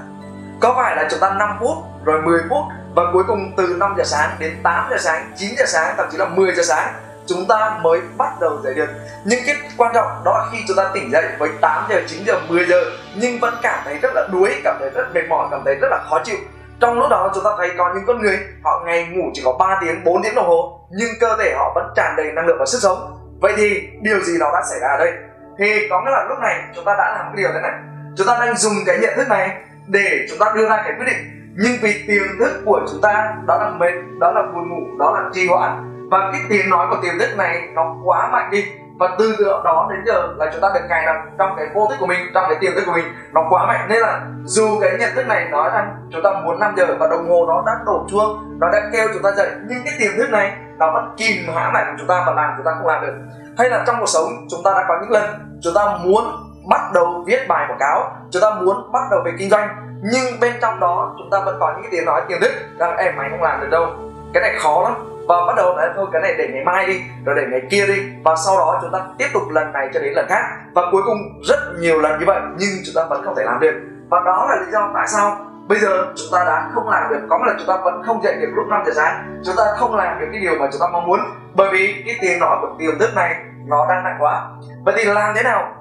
Có 0.59 0.73
phải 0.75 0.95
là 0.95 1.07
chúng 1.11 1.19
ta 1.19 1.33
5 1.33 1.49
phút 1.59 1.77
rồi 2.05 2.21
10 2.21 2.39
phút 2.49 2.63
và 2.95 3.03
cuối 3.13 3.23
cùng 3.27 3.51
từ 3.57 3.75
5 3.79 3.93
giờ 3.97 4.03
sáng 4.03 4.29
đến 4.39 4.57
8 4.63 4.87
giờ 4.91 4.97
sáng 4.99 5.31
9 5.35 5.49
giờ 5.57 5.65
sáng 5.67 5.93
thậm 5.97 6.07
chí 6.11 6.17
là 6.17 6.25
10 6.25 6.51
giờ 6.55 6.63
sáng 6.63 6.93
chúng 7.27 7.45
ta 7.47 7.77
mới 7.81 7.99
bắt 8.17 8.39
đầu 8.41 8.59
dậy 8.63 8.73
được. 8.73 8.87
Nhưng 9.25 9.39
cái 9.45 9.55
quan 9.77 9.91
trọng 9.93 10.07
đó 10.25 10.37
là 10.37 10.45
khi 10.51 10.57
chúng 10.67 10.77
ta 10.77 10.91
tỉnh 10.93 11.11
dậy 11.11 11.23
với 11.39 11.49
8 11.61 11.83
giờ 11.89 12.01
9 12.07 12.23
giờ 12.25 12.39
10 12.49 12.65
giờ 12.65 12.83
nhưng 13.15 13.39
vẫn 13.39 13.53
cảm 13.61 13.79
thấy 13.85 13.97
rất 14.01 14.11
là 14.15 14.27
đuối 14.31 14.61
cảm 14.63 14.77
thấy 14.79 14.89
rất 14.89 15.13
mệt 15.13 15.29
mỏi 15.29 15.47
cảm 15.51 15.61
thấy 15.65 15.75
rất 15.75 15.87
là 15.91 15.99
khó 16.09 16.19
chịu 16.23 16.37
trong 16.81 16.99
lúc 16.99 17.09
đó, 17.09 17.31
chúng 17.35 17.43
ta 17.43 17.49
thấy 17.57 17.71
có 17.77 17.91
những 17.93 18.03
con 18.07 18.21
người, 18.21 18.39
họ 18.63 18.81
ngày 18.85 19.07
ngủ 19.11 19.23
chỉ 19.33 19.41
có 19.45 19.53
3 19.59 19.77
tiếng 19.81 20.03
4 20.03 20.23
tiếng 20.23 20.35
đồng 20.35 20.47
hồ, 20.47 20.87
nhưng 20.91 21.09
cơ 21.19 21.37
thể 21.39 21.53
họ 21.57 21.71
vẫn 21.75 21.93
tràn 21.95 22.15
đầy 22.17 22.31
năng 22.31 22.45
lượng 22.47 22.57
và 22.59 22.65
sức 22.65 22.79
sống. 22.81 22.97
Vậy 23.41 23.53
thì, 23.55 23.89
điều 24.01 24.19
gì 24.19 24.37
nó 24.39 24.51
đã 24.53 24.61
xảy 24.69 24.79
ra 24.79 24.87
ở 24.87 24.97
đây? 24.97 25.13
Thì 25.59 25.87
có 25.89 26.01
nghĩa 26.01 26.11
là 26.11 26.25
lúc 26.29 26.39
này, 26.39 26.61
chúng 26.75 26.85
ta 26.85 26.95
đã 26.97 27.11
làm 27.17 27.25
cái 27.25 27.37
điều 27.37 27.49
thế 27.53 27.59
này. 27.61 27.71
Chúng 28.17 28.27
ta 28.27 28.37
đang 28.39 28.57
dùng 28.57 28.73
cái 28.85 28.97
nhận 28.97 29.13
thức 29.15 29.27
này 29.29 29.57
để 29.87 30.25
chúng 30.29 30.39
ta 30.39 30.51
đưa 30.55 30.69
ra 30.69 30.81
cái 30.83 30.93
quyết 30.97 31.05
định. 31.05 31.53
Nhưng 31.55 31.71
vì 31.81 32.03
tiềm 32.07 32.23
thức 32.39 32.61
của 32.65 32.81
chúng 32.91 33.01
ta, 33.01 33.33
đó 33.47 33.57
là 33.57 33.69
mệt, 33.69 33.93
đó 34.19 34.31
là 34.31 34.41
buồn 34.41 34.69
ngủ, 34.69 34.97
đó 34.99 35.11
là 35.11 35.29
trì 35.33 35.47
hoãn. 35.47 35.87
Và 36.11 36.29
cái 36.31 36.41
tiếng 36.49 36.69
nói 36.69 36.87
của 36.89 36.97
tiềm 37.03 37.19
thức 37.19 37.37
này 37.37 37.61
nó 37.73 37.95
quá 38.05 38.29
mạnh 38.31 38.49
đi 38.51 38.65
và 39.01 39.15
từ 39.19 39.35
đó 39.63 39.87
đến 39.89 39.99
giờ 40.05 40.27
là 40.37 40.49
chúng 40.53 40.61
ta 40.61 40.71
được 40.73 40.81
cài 40.89 41.05
đặt 41.05 41.15
trong 41.37 41.55
cái 41.57 41.67
vô 41.73 41.87
thức 41.89 41.95
của 41.99 42.05
mình, 42.05 42.19
trong 42.33 42.45
cái 42.49 42.57
tiềm 42.61 42.71
thức 42.75 42.83
của 42.85 42.91
mình. 42.91 43.05
Nó 43.33 43.41
quá 43.49 43.65
mạnh. 43.65 43.85
Nên 43.89 43.99
là 43.99 44.21
dù 44.43 44.79
cái 44.81 44.91
nhận 44.99 45.09
thức 45.15 45.27
này 45.27 45.47
nói 45.51 45.69
rằng 45.73 45.95
chúng 46.11 46.21
ta 46.23 46.31
muốn 46.43 46.59
5 46.59 46.73
giờ 46.77 46.85
và 46.99 47.07
đồng 47.07 47.29
hồ 47.29 47.45
nó 47.47 47.63
đã 47.65 47.71
đổ 47.85 48.05
chuông, 48.11 48.59
nó 48.59 48.69
đã 48.73 48.79
kêu 48.93 49.07
chúng 49.13 49.23
ta 49.23 49.31
dậy, 49.31 49.49
nhưng 49.69 49.79
cái 49.85 49.93
tiềm 49.99 50.11
thức 50.17 50.29
này 50.29 50.51
nó 50.77 50.91
vẫn 50.91 51.13
kìm 51.17 51.55
hãm 51.55 51.73
lại 51.73 51.85
của 51.87 51.95
chúng 51.99 52.07
ta 52.07 52.23
và 52.27 52.33
làm 52.33 52.53
chúng 52.57 52.65
ta 52.65 52.71
không 52.77 52.87
làm 52.87 53.05
được. 53.05 53.13
Hay 53.57 53.69
là 53.69 53.83
trong 53.87 53.95
cuộc 53.99 54.09
sống, 54.09 54.27
chúng 54.49 54.63
ta 54.63 54.71
đã 54.73 54.85
có 54.87 54.97
những 55.01 55.11
lần 55.11 55.23
chúng 55.61 55.73
ta 55.75 55.97
muốn 56.03 56.23
bắt 56.69 56.81
đầu 56.93 57.23
viết 57.27 57.47
bài 57.47 57.65
quảng 57.69 57.79
cáo, 57.79 58.11
chúng 58.31 58.41
ta 58.41 58.49
muốn 58.61 58.91
bắt 58.91 59.03
đầu 59.11 59.19
về 59.25 59.31
kinh 59.39 59.49
doanh, 59.49 59.69
nhưng 60.01 60.39
bên 60.39 60.53
trong 60.61 60.79
đó 60.79 61.15
chúng 61.17 61.29
ta 61.31 61.39
vẫn 61.45 61.57
có 61.59 61.71
những 61.73 61.81
cái 61.81 61.91
tiếng 61.91 62.05
nói 62.05 62.21
tiềm 62.27 62.39
thức 62.41 62.51
rằng 62.77 62.97
em 62.97 63.17
mày 63.17 63.29
không 63.29 63.43
làm 63.43 63.61
được 63.61 63.69
đâu. 63.71 63.87
Cái 64.33 64.41
này 64.41 64.55
khó 64.59 64.83
lắm 64.83 65.10
và 65.27 65.35
bắt 65.47 65.53
đầu 65.57 65.75
nói 65.75 65.89
thôi, 65.95 66.07
cái 66.11 66.21
này 66.21 66.35
để 66.37 66.47
ngày 66.53 66.63
mai 66.63 66.87
đi, 66.87 67.01
rồi 67.25 67.35
để 67.35 67.43
ngày 67.51 67.61
kia 67.69 67.87
đi. 67.87 68.03
Và 68.23 68.35
sau 68.45 68.57
đó 68.57 68.79
chúng 68.81 68.91
ta 68.91 68.99
tiếp 69.17 69.27
tục 69.33 69.43
lần 69.49 69.73
này 69.73 69.89
cho 69.93 69.99
đến 69.99 70.13
lần 70.13 70.25
khác. 70.29 70.43
Và 70.73 70.81
cuối 70.91 71.01
cùng 71.05 71.17
rất 71.43 71.59
nhiều 71.79 71.99
lần 71.99 72.19
như 72.19 72.25
vậy, 72.27 72.39
nhưng 72.57 72.69
chúng 72.85 72.95
ta 72.95 73.03
vẫn 73.09 73.21
không 73.25 73.35
thể 73.37 73.43
làm 73.43 73.59
được. 73.59 73.73
Và 74.09 74.19
đó 74.25 74.47
là 74.49 74.55
lý 74.65 74.71
do 74.71 74.91
tại 74.93 75.07
sao 75.07 75.37
bây 75.67 75.79
giờ 75.79 76.05
chúng 76.15 76.27
ta 76.31 76.43
đã 76.45 76.69
không 76.73 76.89
làm 76.89 77.03
được. 77.09 77.19
Có 77.29 77.37
nghĩa 77.37 77.45
là 77.47 77.53
chúng 77.57 77.67
ta 77.67 77.77
vẫn 77.83 78.03
không 78.05 78.23
dậy 78.23 78.35
được 78.41 78.49
lúc 78.55 78.67
5 78.67 78.83
giờ 78.85 78.91
sáng. 78.95 79.41
Chúng 79.45 79.55
ta 79.57 79.63
không 79.77 79.95
làm 79.95 80.19
được 80.19 80.27
cái 80.31 80.41
điều 80.41 80.55
mà 80.59 80.67
chúng 80.71 80.81
ta 80.81 80.87
mong 80.93 81.05
muốn. 81.07 81.19
Bởi 81.55 81.69
vì 81.71 82.03
cái 82.05 82.15
tiếng 82.21 82.39
nói 82.39 82.57
của 82.61 82.67
tiềm 82.79 82.99
thức 82.99 83.09
này, 83.15 83.35
nó 83.67 83.85
đang 83.89 84.03
nặng 84.03 84.17
quá. 84.19 84.49
Vậy 84.85 84.95
thì 84.97 85.03
làm 85.05 85.35
thế 85.35 85.43
nào? 85.43 85.75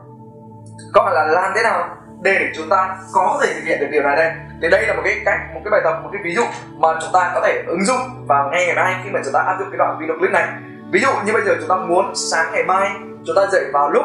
Có 0.94 1.02
phải 1.04 1.14
là 1.14 1.24
làm 1.24 1.52
thế 1.54 1.62
nào 1.62 1.88
để 2.22 2.50
chúng 2.56 2.68
ta 2.68 2.96
có 3.14 3.38
thể 3.42 3.54
thực 3.54 3.64
hiện 3.64 3.80
được 3.80 3.86
điều 3.90 4.02
này 4.02 4.16
đây? 4.16 4.32
Thì 4.62 4.68
đây 4.70 4.86
là 4.86 4.94
một 4.94 5.02
cái 5.04 5.20
cách, 5.24 5.40
một 5.54 5.60
cái 5.64 5.70
bài 5.70 5.80
tập, 5.84 6.00
một 6.02 6.10
cái 6.12 6.22
ví 6.24 6.34
dụ 6.34 6.42
mà 6.76 6.88
chúng 7.00 7.10
ta 7.12 7.30
có 7.34 7.40
thể 7.44 7.62
ứng 7.66 7.84
dụng 7.84 8.26
vào 8.26 8.48
ngay 8.50 8.66
ngày 8.66 8.76
mai 8.76 8.94
khi 9.04 9.10
mà 9.10 9.20
chúng 9.24 9.32
ta 9.32 9.40
áp 9.40 9.56
dụng 9.58 9.68
cái 9.70 9.78
đoạn 9.78 9.98
video 10.00 10.16
clip 10.18 10.30
này. 10.30 10.48
Ví 10.92 11.00
dụ 11.00 11.08
như 11.26 11.32
bây 11.32 11.42
giờ 11.42 11.54
chúng 11.60 11.68
ta 11.68 11.76
muốn 11.76 12.12
sáng 12.14 12.46
ngày 12.52 12.64
mai 12.64 12.90
chúng 13.24 13.36
ta 13.36 13.42
dậy 13.52 13.64
vào 13.72 13.90
lúc 13.90 14.04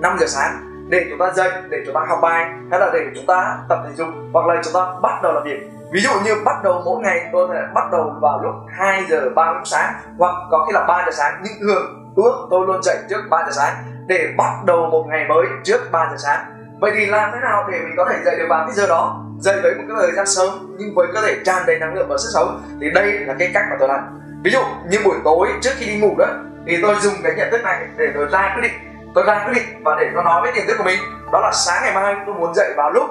5 0.00 0.16
giờ 0.20 0.26
sáng 0.26 0.52
để 0.88 1.06
chúng 1.10 1.18
ta 1.18 1.30
dậy, 1.34 1.50
để 1.68 1.78
chúng 1.86 1.94
ta 1.94 2.00
học 2.08 2.18
bài 2.22 2.44
hay 2.70 2.80
là 2.80 2.90
để 2.92 3.00
chúng 3.14 3.26
ta 3.26 3.56
tập 3.68 3.78
thể 3.84 3.90
dục 3.94 4.08
hoặc 4.32 4.46
là 4.46 4.62
chúng 4.64 4.72
ta 4.74 4.80
bắt 5.02 5.22
đầu 5.22 5.32
làm 5.32 5.44
việc. 5.44 5.70
Ví 5.92 6.00
dụ 6.00 6.10
như 6.24 6.34
bắt 6.44 6.64
đầu 6.64 6.82
mỗi 6.84 7.02
ngày 7.02 7.28
tôi 7.32 7.48
thể 7.52 7.60
bắt 7.74 7.84
đầu 7.92 8.14
vào 8.22 8.40
lúc 8.42 8.54
2 8.78 9.04
giờ 9.08 9.30
30 9.34 9.62
sáng 9.64 9.92
hoặc 10.18 10.34
có 10.50 10.64
khi 10.66 10.72
là 10.72 10.84
3 10.86 11.02
giờ 11.06 11.12
sáng. 11.12 11.42
Nhưng 11.44 11.52
thường 11.60 12.12
ước 12.16 12.46
tôi 12.50 12.66
luôn 12.66 12.82
dậy 12.82 12.96
trước 13.10 13.20
3 13.30 13.38
giờ 13.46 13.52
sáng 13.52 13.74
để 14.06 14.34
bắt 14.36 14.52
đầu 14.64 14.86
một 14.86 15.04
ngày 15.08 15.24
mới 15.28 15.46
trước 15.64 15.80
3 15.92 16.08
giờ 16.10 16.16
sáng. 16.18 16.40
Vậy 16.80 16.92
thì 16.94 17.06
làm 17.06 17.30
thế 17.32 17.38
nào 17.42 17.68
để 17.72 17.78
mình 17.78 17.94
có 17.96 18.04
thể 18.10 18.16
dậy 18.24 18.36
được 18.38 18.46
vào 18.48 18.66
cái 18.66 18.74
giờ 18.74 18.86
đó? 18.86 19.23
Dậy 19.40 19.60
với 19.62 19.74
một 19.74 19.82
cái 19.88 19.96
thời 20.00 20.12
gian 20.12 20.26
sớm, 20.26 20.74
nhưng 20.78 20.94
với 20.94 21.06
cơ 21.14 21.20
thể 21.20 21.36
tràn 21.44 21.62
đầy 21.66 21.78
năng 21.78 21.94
lượng 21.94 22.06
và 22.08 22.16
sức 22.18 22.30
sống, 22.34 22.62
thì 22.80 22.90
đây 22.94 23.12
là 23.12 23.34
cái 23.38 23.50
cách 23.54 23.64
mà 23.70 23.76
tôi 23.78 23.88
làm. 23.88 24.00
Ví 24.44 24.50
dụ, 24.50 24.60
như 24.88 24.98
buổi 25.04 25.16
tối 25.24 25.48
trước 25.60 25.70
khi 25.76 25.86
đi 25.86 25.98
ngủ 25.98 26.14
đó, 26.18 26.26
thì 26.66 26.78
tôi 26.82 26.94
dùng 27.00 27.14
cái 27.22 27.32
nhận 27.36 27.50
thức 27.50 27.64
này 27.64 27.86
để 27.96 28.06
tôi 28.14 28.26
ra 28.32 28.52
quyết 28.54 28.62
định. 28.62 28.72
Tôi 29.14 29.24
ra 29.26 29.44
quyết 29.44 29.52
định 29.54 29.82
và 29.84 29.96
để 30.00 30.10
tôi 30.14 30.24
nói 30.24 30.42
với 30.42 30.52
tiềm 30.52 30.66
thức 30.66 30.74
của 30.78 30.84
mình. 30.84 30.98
Đó 31.32 31.40
là 31.40 31.50
sáng 31.52 31.82
ngày 31.82 31.94
mai 31.94 32.16
tôi 32.26 32.34
muốn 32.34 32.54
dậy 32.54 32.72
vào 32.76 32.90
lúc 32.90 33.04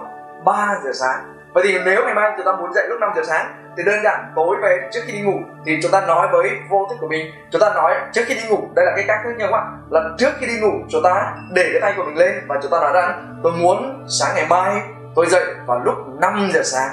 3 0.46 0.76
giờ 0.84 0.92
sáng. 0.94 1.20
Vậy 1.54 1.64
thì 1.68 1.80
nếu 1.86 2.04
ngày 2.06 2.14
mai 2.14 2.32
chúng 2.38 2.46
ta 2.46 2.52
muốn 2.52 2.74
dậy 2.74 2.88
lúc 2.90 3.00
5 3.00 3.10
giờ 3.16 3.22
sáng, 3.28 3.74
thì 3.78 3.84
đơn 3.84 4.04
giản 4.04 4.32
tối 4.36 4.56
về 4.62 4.90
trước 4.92 5.02
khi 5.06 5.14
đi 5.14 5.22
ngủ, 5.22 5.40
thì 5.66 5.80
chúng 5.84 5.92
ta 5.92 6.02
nói 6.02 6.28
với 6.32 6.50
vô 6.70 6.88
thức 6.90 6.96
của 7.02 7.08
mình. 7.08 7.32
Chúng 7.52 7.62
ta 7.62 7.74
nói 7.76 7.96
trước 8.12 8.22
khi 8.26 8.36
đi 8.36 8.42
ngủ, 8.50 8.70
đây 8.76 8.86
là 8.86 8.92
cái 8.96 9.06
cách 9.08 9.20
khác 9.24 9.30
nhau 9.38 9.54
ạ 9.54 9.62
là 9.90 10.02
trước 10.18 10.30
khi 10.40 10.46
đi 10.46 10.60
ngủ, 10.60 10.72
chúng 10.90 11.04
ta 11.04 11.34
để 11.54 11.70
cái 11.72 11.82
tay 11.82 11.94
của 11.98 12.04
mình 12.04 12.18
lên 12.18 12.32
và 12.48 12.60
chúng 12.62 12.72
ta 12.72 12.80
nói 12.80 12.92
rằng, 12.94 13.40
tôi 13.44 13.52
muốn 13.52 14.06
sáng 14.20 14.32
ngày 14.36 14.46
mai 14.50 14.82
tôi 15.16 15.26
dậy 15.30 15.44
vào 15.66 15.80
lúc 15.80 15.96
5 16.20 16.50
giờ 16.54 16.62
sáng. 16.64 16.90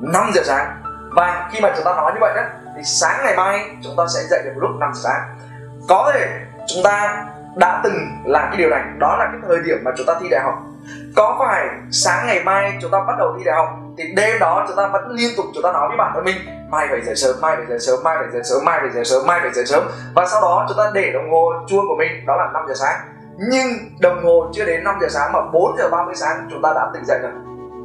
5 0.00 0.30
giờ 0.34 0.42
sáng. 0.44 0.82
Và 1.16 1.48
khi 1.52 1.60
mà 1.60 1.72
chúng 1.76 1.84
ta 1.84 1.94
nói 1.94 2.12
như 2.14 2.18
vậy 2.20 2.32
đó, 2.36 2.42
thì 2.76 2.82
sáng 2.84 3.20
ngày 3.24 3.36
mai 3.36 3.76
chúng 3.82 3.96
ta 3.96 4.04
sẽ 4.14 4.20
dậy 4.30 4.42
được 4.44 4.52
lúc 4.56 4.70
5 4.80 4.90
giờ 4.94 5.00
sáng. 5.04 5.20
Có 5.88 6.10
thể 6.14 6.28
chúng 6.66 6.84
ta 6.84 7.26
đã 7.56 7.80
từng 7.84 7.94
làm 8.24 8.48
cái 8.50 8.56
điều 8.56 8.70
này. 8.70 8.82
Đó 8.98 9.16
là 9.18 9.28
cái 9.32 9.40
thời 9.48 9.58
điểm 9.64 9.78
mà 9.84 9.90
chúng 9.96 10.06
ta 10.06 10.14
thi 10.20 10.28
đại 10.30 10.40
học. 10.40 10.54
Có 11.16 11.36
phải 11.38 11.68
sáng 11.90 12.26
ngày 12.26 12.42
mai 12.44 12.78
chúng 12.80 12.90
ta 12.90 12.98
bắt 13.06 13.14
đầu 13.18 13.34
thi 13.38 13.44
đại 13.44 13.54
học, 13.56 13.68
thì 13.98 14.04
đêm 14.16 14.38
đó 14.38 14.64
chúng 14.68 14.76
ta 14.76 14.88
vẫn 14.92 15.10
liên 15.10 15.30
tục 15.36 15.46
chúng 15.54 15.62
ta 15.62 15.72
nói 15.72 15.88
với 15.88 15.96
bản 15.96 16.10
thân 16.14 16.24
mình, 16.24 16.36
mai 16.70 16.86
phải 16.90 17.00
dậy 17.00 17.16
sớm, 17.16 17.36
mai 17.40 17.56
phải 17.56 17.66
dậy 17.68 17.78
sớm, 17.78 17.98
mai 18.04 18.16
phải 18.18 18.28
dậy 18.32 18.42
sớm, 18.44 18.64
mai 18.64 18.80
phải 18.80 18.90
dậy 18.90 19.04
sớm, 19.04 19.26
mai 19.26 19.40
phải 19.40 19.50
dậy 19.52 19.64
sớm. 19.66 19.82
Và 20.14 20.26
sau 20.26 20.40
đó 20.40 20.66
chúng 20.68 20.78
ta 20.78 20.90
để 20.94 21.10
đồng 21.14 21.30
hồ 21.30 21.52
chuông 21.68 21.84
của 21.88 21.96
mình, 21.98 22.26
đó 22.26 22.36
là 22.36 22.50
5 22.52 22.62
giờ 22.68 22.74
sáng. 22.74 23.00
Nhưng 23.50 23.68
đồng 24.00 24.24
hồ 24.24 24.50
chưa 24.52 24.64
đến 24.64 24.84
5 24.84 24.94
giờ 25.00 25.06
sáng 25.10 25.32
mà 25.32 25.40
4 25.52 25.76
giờ 25.78 25.88
30 25.88 26.14
sáng 26.14 26.48
chúng 26.50 26.62
ta 26.62 26.72
đã 26.74 26.90
tỉnh 26.94 27.04
dậy 27.04 27.18
rồi 27.22 27.32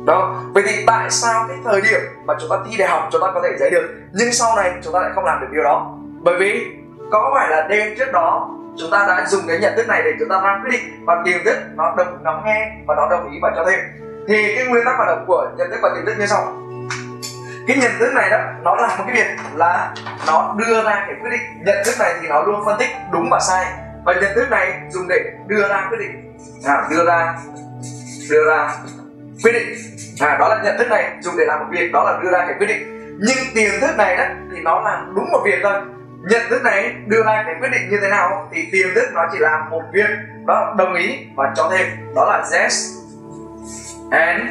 đó. 0.07 0.43
Vậy 0.53 0.63
thì 0.67 0.83
tại 0.87 1.09
sao 1.09 1.45
cái 1.47 1.57
thời 1.65 1.81
điểm 1.81 2.01
mà 2.25 2.33
chúng 2.39 2.49
ta 2.49 2.55
thi 2.65 2.77
đại 2.77 2.87
học 2.89 3.09
chúng 3.11 3.21
ta 3.21 3.27
có 3.33 3.41
thể 3.43 3.57
dạy 3.59 3.69
được 3.69 3.87
nhưng 4.13 4.31
sau 4.31 4.55
này 4.55 4.73
chúng 4.83 4.93
ta 4.93 4.99
lại 4.99 5.11
không 5.15 5.25
làm 5.25 5.41
được 5.41 5.47
điều 5.51 5.63
đó? 5.63 5.97
Bởi 6.21 6.35
vì 6.39 6.65
có 7.11 7.31
phải 7.35 7.49
là 7.49 7.67
đêm 7.67 7.95
trước 7.97 8.11
đó 8.13 8.49
chúng 8.77 8.91
ta 8.91 9.05
đã 9.07 9.25
dùng 9.27 9.41
cái 9.47 9.59
nhận 9.59 9.73
thức 9.75 9.87
này 9.87 10.01
để 10.05 10.11
chúng 10.19 10.29
ta 10.29 10.41
ra 10.41 10.59
quyết 10.63 10.71
định 10.71 11.05
và 11.05 11.21
tiềm 11.25 11.43
thức 11.45 11.57
nó 11.75 11.95
đồng 11.97 12.23
nó 12.23 12.41
nghe 12.45 12.71
và 12.87 12.95
nó 12.95 13.07
đồng 13.09 13.31
ý 13.31 13.39
và 13.41 13.51
cho 13.55 13.65
thêm. 13.65 13.79
Thì 14.27 14.55
cái 14.55 14.65
nguyên 14.67 14.85
tắc 14.85 14.95
hoạt 14.97 15.07
động 15.07 15.23
của 15.27 15.49
nhận 15.57 15.71
thức 15.71 15.79
và 15.81 15.89
tiềm 15.95 16.05
thức 16.05 16.13
như 16.19 16.25
sau. 16.25 16.53
Cái 17.67 17.77
nhận 17.77 17.91
thức 17.99 18.13
này 18.13 18.29
đó 18.29 18.39
nó 18.63 18.75
làm 18.75 18.89
một 18.97 19.03
cái 19.07 19.15
việc 19.15 19.27
là 19.55 19.93
nó 20.27 20.55
đưa 20.57 20.83
ra 20.83 21.05
cái 21.07 21.15
quyết 21.21 21.29
định. 21.29 21.65
Nhận 21.65 21.77
thức 21.85 21.95
này 21.99 22.13
thì 22.21 22.27
nó 22.27 22.41
luôn 22.41 22.65
phân 22.65 22.79
tích 22.79 22.89
đúng 23.11 23.29
và 23.31 23.39
sai. 23.39 23.65
Và 24.05 24.13
nhận 24.13 24.35
thức 24.35 24.51
này 24.51 24.81
dùng 24.89 25.07
để 25.07 25.19
đưa 25.47 25.67
ra 25.67 25.87
quyết 25.89 25.97
định. 25.99 26.37
À, 26.65 26.87
đưa 26.89 27.05
ra 27.05 27.35
đưa 28.29 28.49
ra 28.49 28.71
quyết 29.43 29.51
định. 29.51 29.69
À, 30.19 30.37
đó 30.39 30.47
là 30.47 30.61
nhận 30.63 30.77
thức 30.77 30.87
này 30.89 31.11
dùng 31.21 31.37
để 31.37 31.45
làm 31.45 31.59
một 31.59 31.65
việc 31.71 31.91
đó 31.91 32.03
là 32.03 32.19
đưa 32.23 32.29
ra 32.31 32.45
cái 32.47 32.55
quyết 32.59 32.67
định. 32.67 32.97
Nhưng 33.19 33.37
tiềm 33.55 33.71
thức 33.81 33.97
này 33.97 34.17
đó 34.17 34.23
thì 34.51 34.61
nó 34.61 34.81
làm 34.81 35.13
đúng 35.15 35.31
một 35.31 35.41
việc 35.45 35.59
thôi. 35.63 35.73
Nhận 36.29 36.41
thức 36.49 36.63
này 36.63 36.95
đưa 37.07 37.23
ra 37.23 37.43
cái 37.45 37.55
quyết 37.59 37.69
định 37.71 37.89
như 37.89 37.97
thế 38.01 38.09
nào 38.09 38.49
thì 38.51 38.67
tiềm 38.71 38.87
thức 38.95 39.09
nó 39.13 39.21
chỉ 39.31 39.37
làm 39.39 39.69
một 39.69 39.81
việc 39.93 40.09
đó 40.47 40.75
đồng 40.77 40.93
ý 40.93 41.17
và 41.35 41.53
cho 41.55 41.69
thêm 41.71 41.87
đó 42.15 42.25
là 42.25 42.59
yes 42.59 42.93
and 44.11 44.41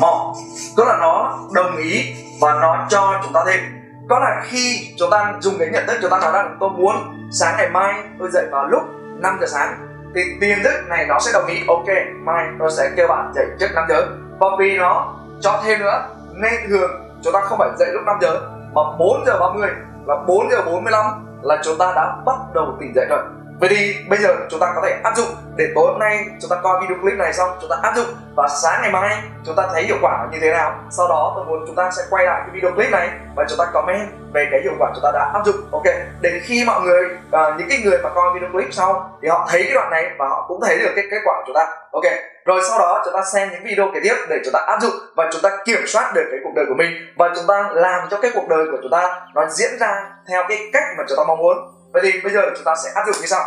more 0.00 0.40
tức 0.76 0.84
là 0.86 0.96
nó 1.00 1.38
đồng 1.54 1.76
ý 1.76 2.14
và 2.40 2.54
nó 2.60 2.86
cho 2.90 3.20
chúng 3.24 3.32
ta 3.32 3.40
thêm. 3.46 3.60
Có 4.08 4.18
là 4.18 4.42
khi 4.44 4.94
chúng 4.98 5.10
ta 5.10 5.34
dùng 5.40 5.54
cái 5.58 5.68
nhận 5.68 5.86
thức 5.86 5.98
chúng 6.02 6.10
ta 6.10 6.18
nói 6.20 6.32
rằng 6.32 6.56
tôi 6.60 6.70
muốn 6.70 6.94
sáng 7.32 7.54
ngày 7.56 7.68
mai 7.70 7.94
tôi 8.18 8.30
dậy 8.32 8.46
vào 8.50 8.68
lúc 8.68 8.82
5 9.22 9.36
giờ 9.40 9.46
sáng 9.46 9.93
thì 10.14 10.22
tiềm 10.40 10.58
thức 10.64 10.88
này 10.88 11.06
nó 11.08 11.18
sẽ 11.20 11.32
đồng 11.32 11.46
ý. 11.46 11.62
Ok, 11.68 11.86
mai 12.22 12.46
tôi 12.58 12.70
sẽ 12.78 12.90
kêu 12.96 13.08
bạn 13.08 13.32
dậy 13.34 13.46
trước 13.60 13.68
5 13.74 13.84
giờ 13.88 14.06
và 14.40 14.46
vì 14.58 14.76
nó 14.78 15.14
cho 15.40 15.62
thêm 15.64 15.80
nữa, 15.80 16.06
nên 16.32 16.54
thường 16.68 16.90
chúng 17.22 17.32
ta 17.32 17.40
không 17.40 17.58
phải 17.58 17.68
dậy 17.78 17.88
lúc 17.92 18.02
5 18.06 18.16
giờ 18.20 18.40
mà 18.74 18.82
4 18.98 19.24
giờ 19.26 19.38
30 19.40 19.68
là 20.06 20.16
4 20.26 20.50
giờ 20.50 20.62
45 20.66 21.04
là 21.42 21.58
chúng 21.64 21.78
ta 21.78 21.92
đã 21.96 22.16
bắt 22.26 22.36
đầu 22.54 22.76
tỉnh 22.80 22.94
dậy 22.94 23.06
rồi. 23.08 23.22
Vậy 23.60 23.68
thì 23.76 23.96
bây 24.08 24.18
giờ 24.18 24.34
chúng 24.50 24.60
ta 24.60 24.72
có 24.74 24.82
thể 24.84 25.00
áp 25.04 25.16
dụng 25.16 25.26
để 25.56 25.68
tối 25.74 25.86
hôm 25.86 25.98
nay 25.98 26.24
chúng 26.40 26.50
ta 26.50 26.56
coi 26.62 26.80
video 26.80 26.96
clip 27.02 27.18
này 27.18 27.32
xong 27.32 27.50
chúng 27.60 27.70
ta 27.70 27.76
áp 27.82 27.92
dụng 27.96 28.06
và 28.36 28.48
sáng 28.62 28.82
ngày 28.82 28.90
mai 28.90 29.16
chúng 29.46 29.56
ta 29.56 29.68
thấy 29.72 29.82
hiệu 29.82 29.96
quả 30.02 30.26
như 30.32 30.38
thế 30.40 30.50
nào. 30.50 30.78
Sau 30.90 31.08
đó 31.08 31.32
tôi 31.36 31.44
muốn 31.44 31.64
chúng 31.66 31.76
ta 31.76 31.90
sẽ 31.96 32.02
quay 32.10 32.24
lại 32.24 32.40
cái 32.40 32.50
video 32.54 32.70
clip 32.70 32.90
này 32.90 33.10
và 33.36 33.44
chúng 33.48 33.58
ta 33.58 33.64
comment 33.72 34.08
về 34.32 34.48
cái 34.50 34.60
hiệu 34.62 34.72
quả 34.78 34.90
chúng 34.94 35.02
ta 35.02 35.10
đã 35.14 35.30
áp 35.34 35.42
dụng. 35.46 35.56
Ok. 35.72 35.84
Để 36.20 36.40
khi 36.42 36.64
mọi 36.66 36.80
người 36.80 37.04
uh, 37.04 37.58
những 37.58 37.68
cái 37.68 37.78
người 37.84 37.98
mà 38.02 38.10
coi 38.14 38.34
video 38.34 38.48
clip 38.52 38.68
sau 38.72 39.18
thì 39.22 39.28
họ 39.28 39.46
thấy 39.50 39.62
cái 39.62 39.74
đoạn 39.74 39.90
này 39.90 40.10
và 40.18 40.28
họ 40.28 40.44
cũng 40.48 40.60
thấy 40.66 40.78
được 40.78 40.92
cái 40.96 41.04
kết 41.10 41.18
quả 41.24 41.34
của 41.36 41.44
chúng 41.46 41.56
ta. 41.56 41.66
Ok. 41.92 42.04
Rồi 42.44 42.60
sau 42.68 42.78
đó 42.78 43.02
chúng 43.04 43.14
ta 43.14 43.20
xem 43.32 43.48
những 43.50 43.64
video 43.64 43.90
kế 43.94 44.00
tiếp 44.02 44.14
để 44.28 44.40
chúng 44.44 44.52
ta 44.52 44.60
áp 44.66 44.78
dụng 44.82 44.92
và 45.16 45.28
chúng 45.32 45.42
ta 45.42 45.50
kiểm 45.64 45.80
soát 45.86 46.12
được 46.14 46.24
cái 46.30 46.40
cuộc 46.44 46.52
đời 46.56 46.64
của 46.68 46.74
mình 46.74 46.90
và 47.16 47.30
chúng 47.36 47.44
ta 47.48 47.68
làm 47.72 48.08
cho 48.10 48.18
cái 48.20 48.30
cuộc 48.34 48.48
đời 48.48 48.64
của 48.70 48.78
chúng 48.82 48.90
ta 48.90 49.20
nó 49.34 49.46
diễn 49.48 49.70
ra 49.80 50.10
theo 50.28 50.44
cái 50.48 50.70
cách 50.72 50.84
mà 50.98 51.04
chúng 51.08 51.18
ta 51.18 51.24
mong 51.28 51.38
muốn 51.38 51.56
vậy 51.94 52.02
thì 52.04 52.20
bây 52.20 52.32
giờ 52.32 52.42
chúng 52.56 52.64
ta 52.64 52.74
sẽ 52.84 52.90
áp 52.94 53.02
dụng 53.06 53.16
như 53.20 53.26
sau. 53.26 53.40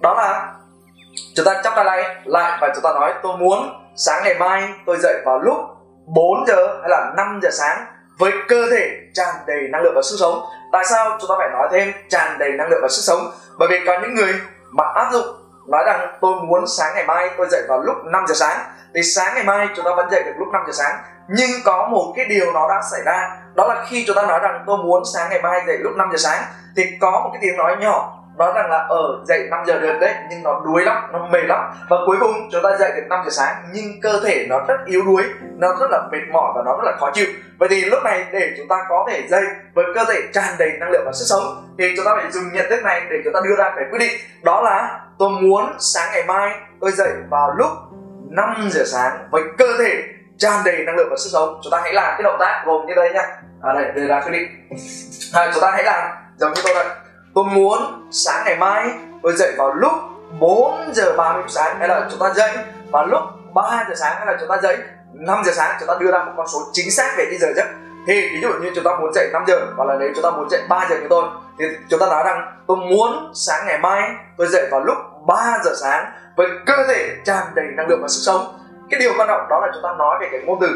Đó 0.00 0.14
là 0.14 0.52
chúng 1.36 1.46
ta 1.46 1.60
chắp 1.64 1.72
tay 1.76 1.84
lại 1.84 2.16
lại 2.24 2.58
và 2.60 2.68
chúng 2.74 2.82
ta 2.82 2.92
nói, 2.92 3.14
tôi 3.22 3.36
muốn 3.36 3.84
sáng 3.96 4.22
ngày 4.24 4.34
mai 4.38 4.68
tôi 4.86 4.96
dậy 4.96 5.22
vào 5.24 5.38
lúc 5.38 5.56
4 6.06 6.44
giờ 6.46 6.78
hay 6.80 6.90
là 6.90 7.12
5 7.16 7.40
giờ 7.42 7.48
sáng 7.52 7.86
với 8.18 8.32
cơ 8.48 8.66
thể 8.70 8.90
tràn 9.14 9.34
đầy 9.46 9.60
năng 9.72 9.82
lượng 9.82 9.92
và 9.96 10.02
sức 10.02 10.16
sống. 10.20 10.44
Tại 10.72 10.84
sao 10.84 11.16
chúng 11.20 11.28
ta 11.28 11.34
phải 11.38 11.48
nói 11.52 11.68
thêm 11.72 11.92
tràn 12.08 12.38
đầy 12.38 12.52
năng 12.52 12.68
lượng 12.68 12.80
và 12.82 12.88
sức 12.88 13.02
sống? 13.02 13.30
Bởi 13.58 13.68
vì 13.68 13.76
có 13.86 13.98
những 14.02 14.14
người 14.14 14.34
mà 14.70 14.84
áp 14.94 15.08
dụng 15.12 15.26
nói 15.68 15.84
rằng, 15.86 16.18
tôi 16.20 16.34
muốn 16.34 16.66
sáng 16.66 16.94
ngày 16.94 17.04
mai 17.04 17.30
tôi 17.36 17.46
dậy 17.50 17.62
vào 17.68 17.82
lúc 17.82 17.96
5 18.04 18.24
giờ 18.28 18.34
sáng. 18.34 18.58
Thì 18.94 19.02
sáng 19.02 19.34
ngày 19.34 19.44
mai 19.44 19.68
chúng 19.76 19.84
ta 19.84 19.90
vẫn 19.96 20.10
dậy 20.10 20.22
được 20.22 20.32
lúc 20.38 20.48
5 20.52 20.62
giờ 20.66 20.72
sáng. 20.72 20.98
Nhưng 21.28 21.50
có 21.64 21.88
một 21.92 22.12
cái 22.16 22.24
điều 22.24 22.52
nó 22.52 22.68
đã 22.68 22.82
xảy 22.90 23.00
ra 23.04 23.36
đó 23.58 23.68
là 23.68 23.84
khi 23.88 24.04
chúng 24.06 24.16
ta 24.16 24.22
nói 24.22 24.40
rằng 24.42 24.64
tôi 24.66 24.76
muốn 24.84 25.02
sáng 25.14 25.30
ngày 25.30 25.42
mai 25.42 25.60
dậy 25.66 25.76
lúc 25.80 25.92
5 25.96 26.08
giờ 26.12 26.16
sáng, 26.16 26.42
thì 26.76 26.84
có 27.00 27.10
một 27.10 27.30
cái 27.32 27.38
tiếng 27.42 27.56
nói 27.56 27.76
nhỏ 27.80 28.14
nói 28.36 28.52
rằng 28.54 28.70
là 28.70 28.78
ở 28.88 29.24
dậy 29.28 29.48
5 29.50 29.64
giờ 29.66 29.78
được 29.78 29.98
đấy, 30.00 30.14
nhưng 30.30 30.42
nó 30.42 30.60
đuối 30.64 30.84
lắm, 30.84 31.02
nó 31.12 31.26
mệt 31.32 31.42
lắm. 31.48 31.70
Và 31.90 31.96
cuối 32.06 32.16
cùng 32.20 32.32
chúng 32.52 32.62
ta 32.62 32.76
dậy 32.78 32.92
được 32.96 33.02
5 33.08 33.20
giờ 33.24 33.30
sáng, 33.30 33.54
nhưng 33.72 34.00
cơ 34.02 34.20
thể 34.24 34.46
nó 34.48 34.60
rất 34.68 34.76
yếu 34.86 35.02
đuối, 35.06 35.22
nó 35.56 35.68
rất 35.80 35.90
là 35.90 35.98
mệt 36.12 36.32
mỏi 36.32 36.52
và 36.56 36.62
nó 36.64 36.76
rất 36.76 36.84
là 36.84 36.96
khó 37.00 37.10
chịu. 37.14 37.26
Vậy 37.58 37.68
thì 37.68 37.84
lúc 37.84 38.02
này 38.04 38.26
để 38.32 38.54
chúng 38.56 38.68
ta 38.68 38.76
có 38.88 39.06
thể 39.10 39.22
dậy 39.28 39.44
với 39.74 39.84
cơ 39.94 40.04
thể 40.08 40.20
tràn 40.32 40.54
đầy 40.58 40.70
năng 40.80 40.90
lượng 40.90 41.02
và 41.06 41.12
sức 41.12 41.24
sống, 41.28 41.74
thì 41.78 41.92
chúng 41.96 42.04
ta 42.04 42.12
phải 42.16 42.30
dùng 42.30 42.44
nhận 42.52 42.66
thức 42.70 42.82
này 42.84 43.02
để 43.10 43.16
chúng 43.24 43.32
ta 43.32 43.40
đưa 43.44 43.56
ra 43.56 43.72
cái 43.76 43.84
quyết 43.90 43.98
định. 43.98 44.20
Đó 44.42 44.62
là, 44.62 45.00
tôi 45.18 45.30
muốn 45.30 45.72
sáng 45.78 46.08
ngày 46.12 46.24
mai 46.26 46.54
tôi 46.80 46.90
dậy 46.90 47.10
vào 47.30 47.54
lúc 47.56 47.70
5 48.30 48.68
giờ 48.70 48.82
sáng 48.86 49.28
với 49.30 49.42
cơ 49.58 49.66
thể 49.78 50.02
tràn 50.38 50.60
đầy 50.64 50.84
năng 50.86 50.96
lượng 50.96 51.08
và 51.10 51.16
sức 51.18 51.30
sống. 51.32 51.60
Chúng 51.62 51.70
ta 51.70 51.80
hãy 51.82 51.92
làm 51.92 52.14
cái 52.16 52.22
động 52.22 52.36
tác 52.40 52.62
gồm 52.66 52.86
như 52.86 52.94
đây 52.94 53.10
nhá. 53.14 53.22
À 53.62 53.72
đây 53.72 53.84
đưa 53.94 54.06
ra 54.06 54.20
quyết 54.20 54.32
định 54.32 54.48
à, 55.32 55.50
chúng 55.54 55.62
ta 55.62 55.70
hãy 55.70 55.84
làm 55.84 56.08
giống 56.36 56.52
như 56.52 56.60
tôi 56.64 56.74
đây 56.74 56.84
tôi 57.34 57.44
muốn 57.44 58.08
sáng 58.10 58.42
ngày 58.44 58.56
mai 58.56 58.90
tôi 59.22 59.32
dậy 59.32 59.52
vào 59.58 59.74
lúc 59.74 59.92
4 60.40 60.90
giờ 60.92 61.14
30 61.16 61.42
sáng 61.48 61.76
hay 61.78 61.88
là 61.88 62.06
chúng 62.10 62.20
ta 62.20 62.32
dậy 62.34 62.50
vào 62.90 63.06
lúc 63.06 63.20
3 63.54 63.84
giờ 63.88 63.94
sáng 63.94 64.16
hay 64.16 64.26
là 64.26 64.36
chúng 64.40 64.48
ta 64.48 64.56
dậy 64.62 64.76
5 65.14 65.42
giờ 65.44 65.52
sáng 65.54 65.76
chúng 65.80 65.88
ta 65.88 65.94
đưa 66.00 66.10
ra 66.10 66.24
một 66.24 66.32
con 66.36 66.48
số 66.48 66.58
chính 66.72 66.90
xác 66.90 67.14
về 67.16 67.26
cái 67.30 67.38
giờ 67.38 67.48
giấc. 67.56 67.66
Thì 68.06 68.28
ví 68.32 68.40
dụ 68.42 68.48
như 68.48 68.72
chúng 68.74 68.84
ta 68.84 68.90
muốn 69.00 69.12
dậy 69.14 69.28
5 69.32 69.44
giờ 69.46 69.58
hoặc 69.76 69.84
là 69.84 69.96
nếu 70.00 70.08
chúng 70.14 70.24
ta 70.24 70.30
muốn 70.30 70.48
dậy 70.50 70.60
3 70.68 70.86
giờ 70.90 70.96
như 70.96 71.06
tôi 71.10 71.24
thì 71.58 71.64
chúng 71.88 72.00
ta 72.00 72.06
nói 72.06 72.22
rằng 72.24 72.56
tôi 72.66 72.76
muốn 72.76 73.32
sáng 73.34 73.66
ngày 73.66 73.78
mai 73.78 74.02
tôi 74.36 74.46
dậy 74.46 74.68
vào 74.70 74.80
lúc 74.80 74.96
3 75.26 75.58
giờ 75.64 75.70
sáng 75.80 76.12
với 76.36 76.46
cơ 76.66 76.74
thể 76.88 77.16
tràn 77.24 77.46
đầy 77.54 77.66
năng 77.76 77.88
lượng 77.88 78.02
và 78.02 78.08
sức 78.08 78.20
sống 78.22 78.57
cái 78.90 79.00
điều 79.00 79.12
quan 79.18 79.28
trọng 79.28 79.48
đó 79.50 79.60
là 79.60 79.68
chúng 79.74 79.82
ta 79.82 79.94
nói 79.98 80.16
về 80.20 80.28
cái 80.32 80.40
ngôn 80.40 80.58
từ, 80.60 80.68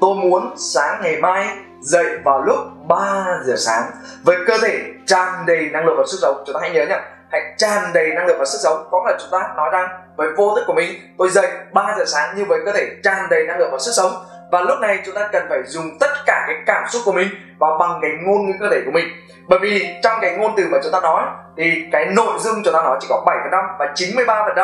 tôi 0.00 0.14
muốn 0.14 0.54
sáng 0.56 1.00
ngày 1.02 1.16
mai 1.16 1.48
dậy 1.80 2.06
vào 2.24 2.42
lúc 2.42 2.58
3 2.88 3.24
giờ 3.44 3.54
sáng. 3.56 3.82
Với 4.24 4.36
cơ 4.46 4.58
thể 4.62 4.78
tràn 5.06 5.28
đầy 5.46 5.68
năng 5.72 5.86
lượng 5.86 5.96
và 5.98 6.04
sức 6.06 6.18
sống, 6.22 6.42
chúng 6.46 6.54
ta 6.54 6.60
hãy 6.62 6.70
nhớ 6.70 6.86
nhé 6.86 7.00
hãy 7.32 7.54
tràn 7.56 7.82
đầy 7.94 8.10
năng 8.14 8.26
lượng 8.26 8.38
và 8.38 8.44
sức 8.44 8.58
sống. 8.62 8.88
Có 8.90 9.02
là 9.06 9.16
chúng 9.20 9.40
ta 9.40 9.48
nói 9.56 9.70
rằng 9.72 9.88
với 10.16 10.28
vô 10.36 10.54
thức 10.56 10.64
của 10.66 10.74
mình, 10.74 11.00
tôi 11.18 11.30
dậy 11.30 11.48
3 11.72 11.94
giờ 11.98 12.04
sáng 12.06 12.36
như 12.36 12.44
với 12.44 12.58
cơ 12.64 12.72
thể 12.72 12.90
tràn 13.02 13.26
đầy 13.30 13.46
năng 13.46 13.58
lượng 13.58 13.72
và 13.72 13.78
sức 13.78 13.92
sống. 13.96 14.12
Và 14.52 14.60
lúc 14.60 14.78
này 14.80 14.98
chúng 15.06 15.14
ta 15.14 15.28
cần 15.32 15.46
phải 15.48 15.62
dùng 15.66 15.84
tất 16.00 16.10
cả 16.26 16.44
cái 16.46 16.56
cảm 16.66 16.84
xúc 16.88 17.02
của 17.04 17.12
mình 17.12 17.28
và 17.58 17.68
bằng 17.78 17.98
cái 18.02 18.10
ngôn 18.22 18.46
ngữ 18.46 18.52
cơ 18.60 18.66
thể 18.70 18.82
của 18.84 18.90
mình. 18.90 19.06
Bởi 19.48 19.58
vì 19.58 19.94
trong 20.02 20.18
cái 20.20 20.36
ngôn 20.36 20.52
từ 20.56 20.64
mà 20.70 20.78
chúng 20.82 20.92
ta 20.92 21.00
nói, 21.00 21.22
thì 21.56 21.88
cái 21.92 22.06
nội 22.06 22.38
dung 22.38 22.54
chúng 22.64 22.74
ta 22.74 22.82
nói 22.82 22.98
chỉ 23.00 23.06
có 23.10 23.24
7% 23.26 23.76
và 23.78 23.92
93% 23.94 24.54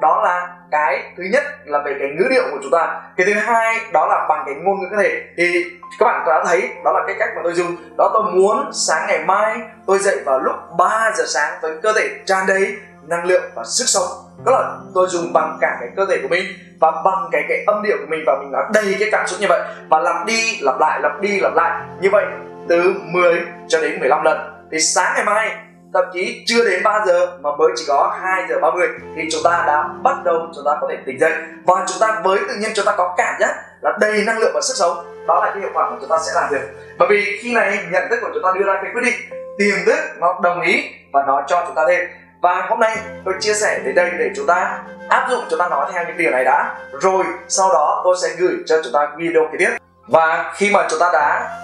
đó 0.00 0.22
là 0.24 0.55
cái 0.70 1.12
thứ 1.16 1.24
nhất 1.32 1.42
là 1.64 1.78
về 1.84 1.96
cái 1.98 2.08
ngữ 2.08 2.24
điệu 2.30 2.42
của 2.50 2.58
chúng 2.62 2.70
ta. 2.70 3.00
Cái 3.16 3.26
thứ 3.26 3.32
hai 3.32 3.76
đó 3.92 4.06
là 4.06 4.26
bằng 4.28 4.42
cái 4.46 4.54
ngôn 4.54 4.80
ngữ 4.80 4.86
cơ 4.90 4.96
thể 5.02 5.22
thì 5.36 5.64
các 5.98 6.06
bạn 6.06 6.24
đã 6.26 6.44
thấy, 6.46 6.70
đó 6.84 6.92
là 6.92 7.04
cái 7.06 7.16
cách 7.18 7.28
mà 7.36 7.40
tôi 7.44 7.52
dùng. 7.52 7.76
Đó, 7.98 8.10
tôi 8.14 8.22
muốn 8.32 8.70
sáng 8.72 9.06
ngày 9.08 9.24
mai 9.24 9.60
tôi 9.86 9.98
dậy 9.98 10.16
vào 10.24 10.38
lúc 10.38 10.54
3 10.78 11.12
giờ 11.16 11.24
sáng 11.26 11.58
với 11.62 11.72
cơ 11.82 11.92
thể 11.92 12.10
tràn 12.26 12.46
đầy 12.46 12.76
năng 13.02 13.24
lượng 13.24 13.42
và 13.54 13.62
sức 13.64 13.84
sống. 13.86 14.08
Tức 14.46 14.52
là 14.52 14.76
tôi 14.94 15.06
dùng 15.08 15.32
bằng 15.32 15.58
cả 15.60 15.76
cái 15.80 15.88
cơ 15.96 16.06
thể 16.10 16.18
của 16.22 16.28
mình 16.28 16.44
và 16.80 16.90
bằng 17.04 17.28
cái 17.32 17.42
cái 17.48 17.64
âm 17.66 17.82
điệu 17.82 17.96
của 18.00 18.06
mình 18.08 18.20
và 18.26 18.36
mình 18.40 18.52
nói 18.52 18.62
đầy 18.74 18.96
cái 19.00 19.08
cảm 19.12 19.26
xúc 19.26 19.40
như 19.40 19.46
vậy. 19.48 19.60
Và 19.90 19.98
lặp 19.98 20.26
đi, 20.26 20.58
lặp 20.60 20.80
lại, 20.80 21.00
lặp 21.02 21.20
đi, 21.20 21.40
lặp 21.40 21.54
lại. 21.54 21.80
Như 22.00 22.08
vậy 22.12 22.24
từ 22.68 22.94
10 23.12 23.40
cho 23.68 23.80
đến 23.80 24.00
15 24.00 24.22
lần. 24.24 24.38
Thì 24.72 24.78
sáng 24.78 25.12
ngày 25.14 25.24
mai 25.24 25.56
thậm 25.94 26.04
chí 26.12 26.44
chưa 26.46 26.64
đến 26.64 26.82
3 26.82 27.04
giờ 27.06 27.26
mà 27.42 27.50
mới 27.58 27.68
chỉ 27.76 27.84
có 27.88 28.16
2 28.22 28.44
giờ 28.48 28.56
30 28.62 28.88
thì 29.16 29.22
chúng 29.32 29.40
ta 29.44 29.64
đã 29.66 29.88
bắt 30.02 30.16
đầu 30.24 30.34
chúng 30.54 30.64
ta 30.66 30.72
có 30.80 30.88
thể 30.90 30.96
tỉnh 31.06 31.20
dậy 31.20 31.32
và 31.66 31.84
chúng 31.88 31.98
ta 32.00 32.20
với 32.24 32.38
tự 32.48 32.54
nhiên 32.60 32.70
chúng 32.74 32.84
ta 32.84 32.94
có 32.96 33.14
cảm 33.16 33.34
giác 33.40 33.54
là 33.80 33.92
đầy 34.00 34.22
năng 34.26 34.38
lượng 34.38 34.52
và 34.54 34.60
sức 34.60 34.74
sống 34.76 34.96
đó 35.26 35.44
là 35.44 35.50
cái 35.50 35.60
hiệu 35.60 35.70
quả 35.74 35.90
mà 35.90 35.96
chúng 36.00 36.10
ta 36.10 36.18
sẽ 36.26 36.32
làm 36.34 36.52
được 36.52 36.68
bởi 36.98 37.08
vì 37.10 37.38
khi 37.42 37.54
này 37.54 37.78
nhận 37.90 38.02
thức 38.10 38.18
của 38.22 38.30
chúng 38.34 38.42
ta 38.42 38.50
đưa 38.54 38.66
ra 38.66 38.80
cái 38.82 38.90
quyết 38.94 39.02
định 39.04 39.14
tiềm 39.58 39.84
thức 39.86 39.98
nó 40.20 40.40
đồng 40.42 40.60
ý 40.60 40.84
và 41.12 41.24
nó 41.26 41.42
cho 41.46 41.64
chúng 41.66 41.74
ta 41.74 41.82
thêm 41.88 42.08
và 42.42 42.66
hôm 42.68 42.80
nay 42.80 42.96
tôi 43.24 43.34
chia 43.40 43.54
sẻ 43.54 43.80
đến 43.84 43.94
đây 43.94 44.10
để 44.18 44.30
chúng 44.36 44.46
ta 44.46 44.82
áp 45.08 45.26
dụng 45.30 45.44
chúng 45.50 45.58
ta 45.58 45.68
nói 45.68 45.90
theo 45.92 46.04
những 46.06 46.16
điều 46.16 46.30
này 46.30 46.44
đã 46.44 46.74
rồi 47.00 47.24
sau 47.48 47.68
đó 47.72 48.00
tôi 48.04 48.16
sẽ 48.22 48.28
gửi 48.38 48.56
cho 48.66 48.82
chúng 48.84 48.92
ta 48.92 49.08
video 49.16 49.48
kế 49.52 49.58
tiếp 49.58 49.70
và 50.08 50.52
khi 50.56 50.70
mà 50.70 50.86
chúng 50.90 50.98
ta 51.00 51.10
đã 51.12 51.58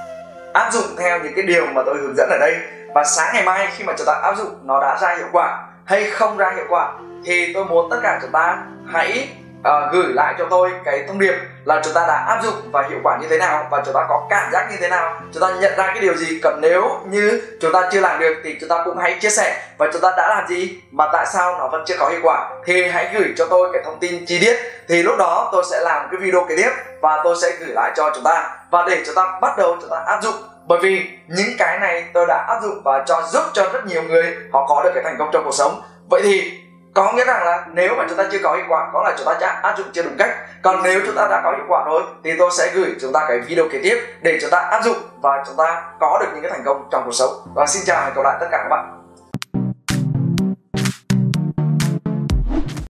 áp 0.52 0.72
dụng 0.72 0.84
theo 0.98 1.18
những 1.18 1.32
cái 1.36 1.44
điều 1.44 1.66
mà 1.66 1.82
tôi 1.86 1.96
hướng 2.00 2.14
dẫn 2.16 2.28
ở 2.30 2.38
đây 2.40 2.56
và 2.94 3.04
sáng 3.04 3.34
ngày 3.34 3.42
mai 3.42 3.68
khi 3.76 3.84
mà 3.84 3.92
chúng 3.98 4.06
ta 4.06 4.12
áp 4.22 4.34
dụng 4.36 4.66
nó 4.66 4.80
đã 4.80 4.98
ra 5.00 5.14
hiệu 5.16 5.28
quả 5.32 5.66
hay 5.84 6.10
không 6.10 6.36
ra 6.36 6.52
hiệu 6.56 6.66
quả 6.68 6.92
thì 7.24 7.52
tôi 7.54 7.64
muốn 7.64 7.90
tất 7.90 8.00
cả 8.02 8.18
chúng 8.22 8.32
ta 8.32 8.58
hãy 8.92 9.28
uh, 9.68 9.92
gửi 9.92 10.12
lại 10.14 10.34
cho 10.38 10.46
tôi 10.50 10.70
cái 10.84 11.04
thông 11.08 11.18
điệp 11.18 11.34
là 11.64 11.80
chúng 11.84 11.94
ta 11.94 12.04
đã 12.08 12.24
áp 12.28 12.42
dụng 12.42 12.54
và 12.72 12.86
hiệu 12.90 12.98
quả 13.02 13.18
như 13.20 13.28
thế 13.28 13.38
nào 13.38 13.66
và 13.70 13.82
chúng 13.84 13.94
ta 13.94 14.06
có 14.08 14.26
cảm 14.30 14.52
giác 14.52 14.68
như 14.70 14.76
thế 14.80 14.88
nào. 14.88 15.20
Chúng 15.32 15.42
ta 15.42 15.48
nhận 15.60 15.72
ra 15.76 15.86
cái 15.86 16.00
điều 16.00 16.14
gì? 16.14 16.40
Cần 16.42 16.58
nếu 16.62 17.00
như 17.10 17.42
chúng 17.60 17.72
ta 17.72 17.88
chưa 17.92 18.00
làm 18.00 18.18
được 18.18 18.34
thì 18.44 18.56
chúng 18.60 18.68
ta 18.68 18.82
cũng 18.84 18.98
hãy 18.98 19.16
chia 19.20 19.30
sẻ. 19.30 19.62
Và 19.78 19.88
chúng 19.92 20.02
ta 20.02 20.12
đã 20.16 20.28
làm 20.28 20.48
gì? 20.48 20.80
Mà 20.90 21.06
tại 21.12 21.26
sao 21.26 21.58
nó 21.58 21.68
vẫn 21.68 21.82
chưa 21.86 21.96
có 21.98 22.08
hiệu 22.08 22.20
quả? 22.22 22.50
Thì 22.66 22.88
hãy 22.88 23.10
gửi 23.14 23.34
cho 23.36 23.46
tôi 23.50 23.70
cái 23.72 23.82
thông 23.84 23.98
tin 24.00 24.26
chi 24.26 24.38
tiết. 24.40 24.56
Thì 24.88 25.02
lúc 25.02 25.14
đó 25.18 25.48
tôi 25.52 25.64
sẽ 25.70 25.80
làm 25.80 26.08
cái 26.10 26.20
video 26.20 26.46
kế 26.48 26.56
tiếp 26.56 26.70
và 27.00 27.20
tôi 27.24 27.36
sẽ 27.42 27.50
gửi 27.60 27.74
lại 27.74 27.92
cho 27.96 28.10
chúng 28.14 28.24
ta. 28.24 28.56
Và 28.70 28.84
để 28.88 29.02
chúng 29.06 29.14
ta 29.14 29.38
bắt 29.40 29.58
đầu 29.58 29.76
chúng 29.80 29.90
ta 29.90 29.96
áp 30.06 30.22
dụng. 30.22 30.34
Bởi 30.66 30.78
vì 30.82 31.10
những 31.28 31.56
cái 31.58 31.78
này 31.78 32.04
tôi 32.14 32.26
đã 32.26 32.44
áp 32.48 32.60
dụng 32.62 32.82
và 32.84 33.04
cho 33.06 33.22
giúp 33.22 33.42
cho 33.52 33.68
rất 33.72 33.86
nhiều 33.86 34.02
người 34.02 34.36
họ 34.52 34.66
có 34.68 34.82
được 34.84 34.90
cái 34.94 35.02
thành 35.04 35.16
công 35.18 35.30
trong 35.32 35.44
cuộc 35.44 35.54
sống. 35.54 35.82
Vậy 36.10 36.20
thì 36.24 36.61
có 36.94 37.12
nghĩa 37.12 37.24
rằng 37.24 37.44
là 37.44 37.66
nếu 37.72 37.94
mà 37.98 38.04
chúng 38.08 38.18
ta 38.18 38.24
chưa 38.32 38.38
có 38.42 38.54
hiệu 38.54 38.64
quả, 38.68 38.90
có 38.92 39.02
là 39.02 39.14
chúng 39.18 39.26
ta 39.26 39.34
đã 39.40 39.60
áp 39.62 39.74
dụng 39.78 39.86
chưa 39.92 40.02
đúng 40.02 40.16
cách. 40.18 40.30
Còn 40.62 40.82
nếu 40.82 41.00
chúng 41.06 41.14
ta 41.16 41.28
đã 41.30 41.40
có 41.44 41.50
hiệu 41.50 41.64
quả 41.68 41.84
rồi, 41.86 42.02
thì 42.24 42.30
tôi 42.38 42.50
sẽ 42.58 42.70
gửi 42.74 42.96
chúng 43.00 43.12
ta 43.12 43.24
cái 43.28 43.38
video 43.38 43.64
kế 43.72 43.80
tiếp 43.82 43.98
để 44.22 44.38
chúng 44.40 44.50
ta 44.50 44.58
áp 44.58 44.82
dụng 44.84 44.96
và 45.22 45.44
chúng 45.46 45.56
ta 45.56 45.82
có 46.00 46.18
được 46.20 46.28
những 46.32 46.42
cái 46.42 46.50
thành 46.50 46.62
công 46.64 46.88
trong 46.90 47.02
cuộc 47.04 47.12
sống. 47.12 47.30
Và 47.54 47.66
xin 47.66 47.82
chào 47.86 47.96
và 47.96 48.04
hẹn 48.04 48.14
gặp 48.14 48.22
lại 48.24 48.36
tất 48.40 48.46
cả 48.50 48.58
các 48.58 48.68
bạn. 48.68 49.01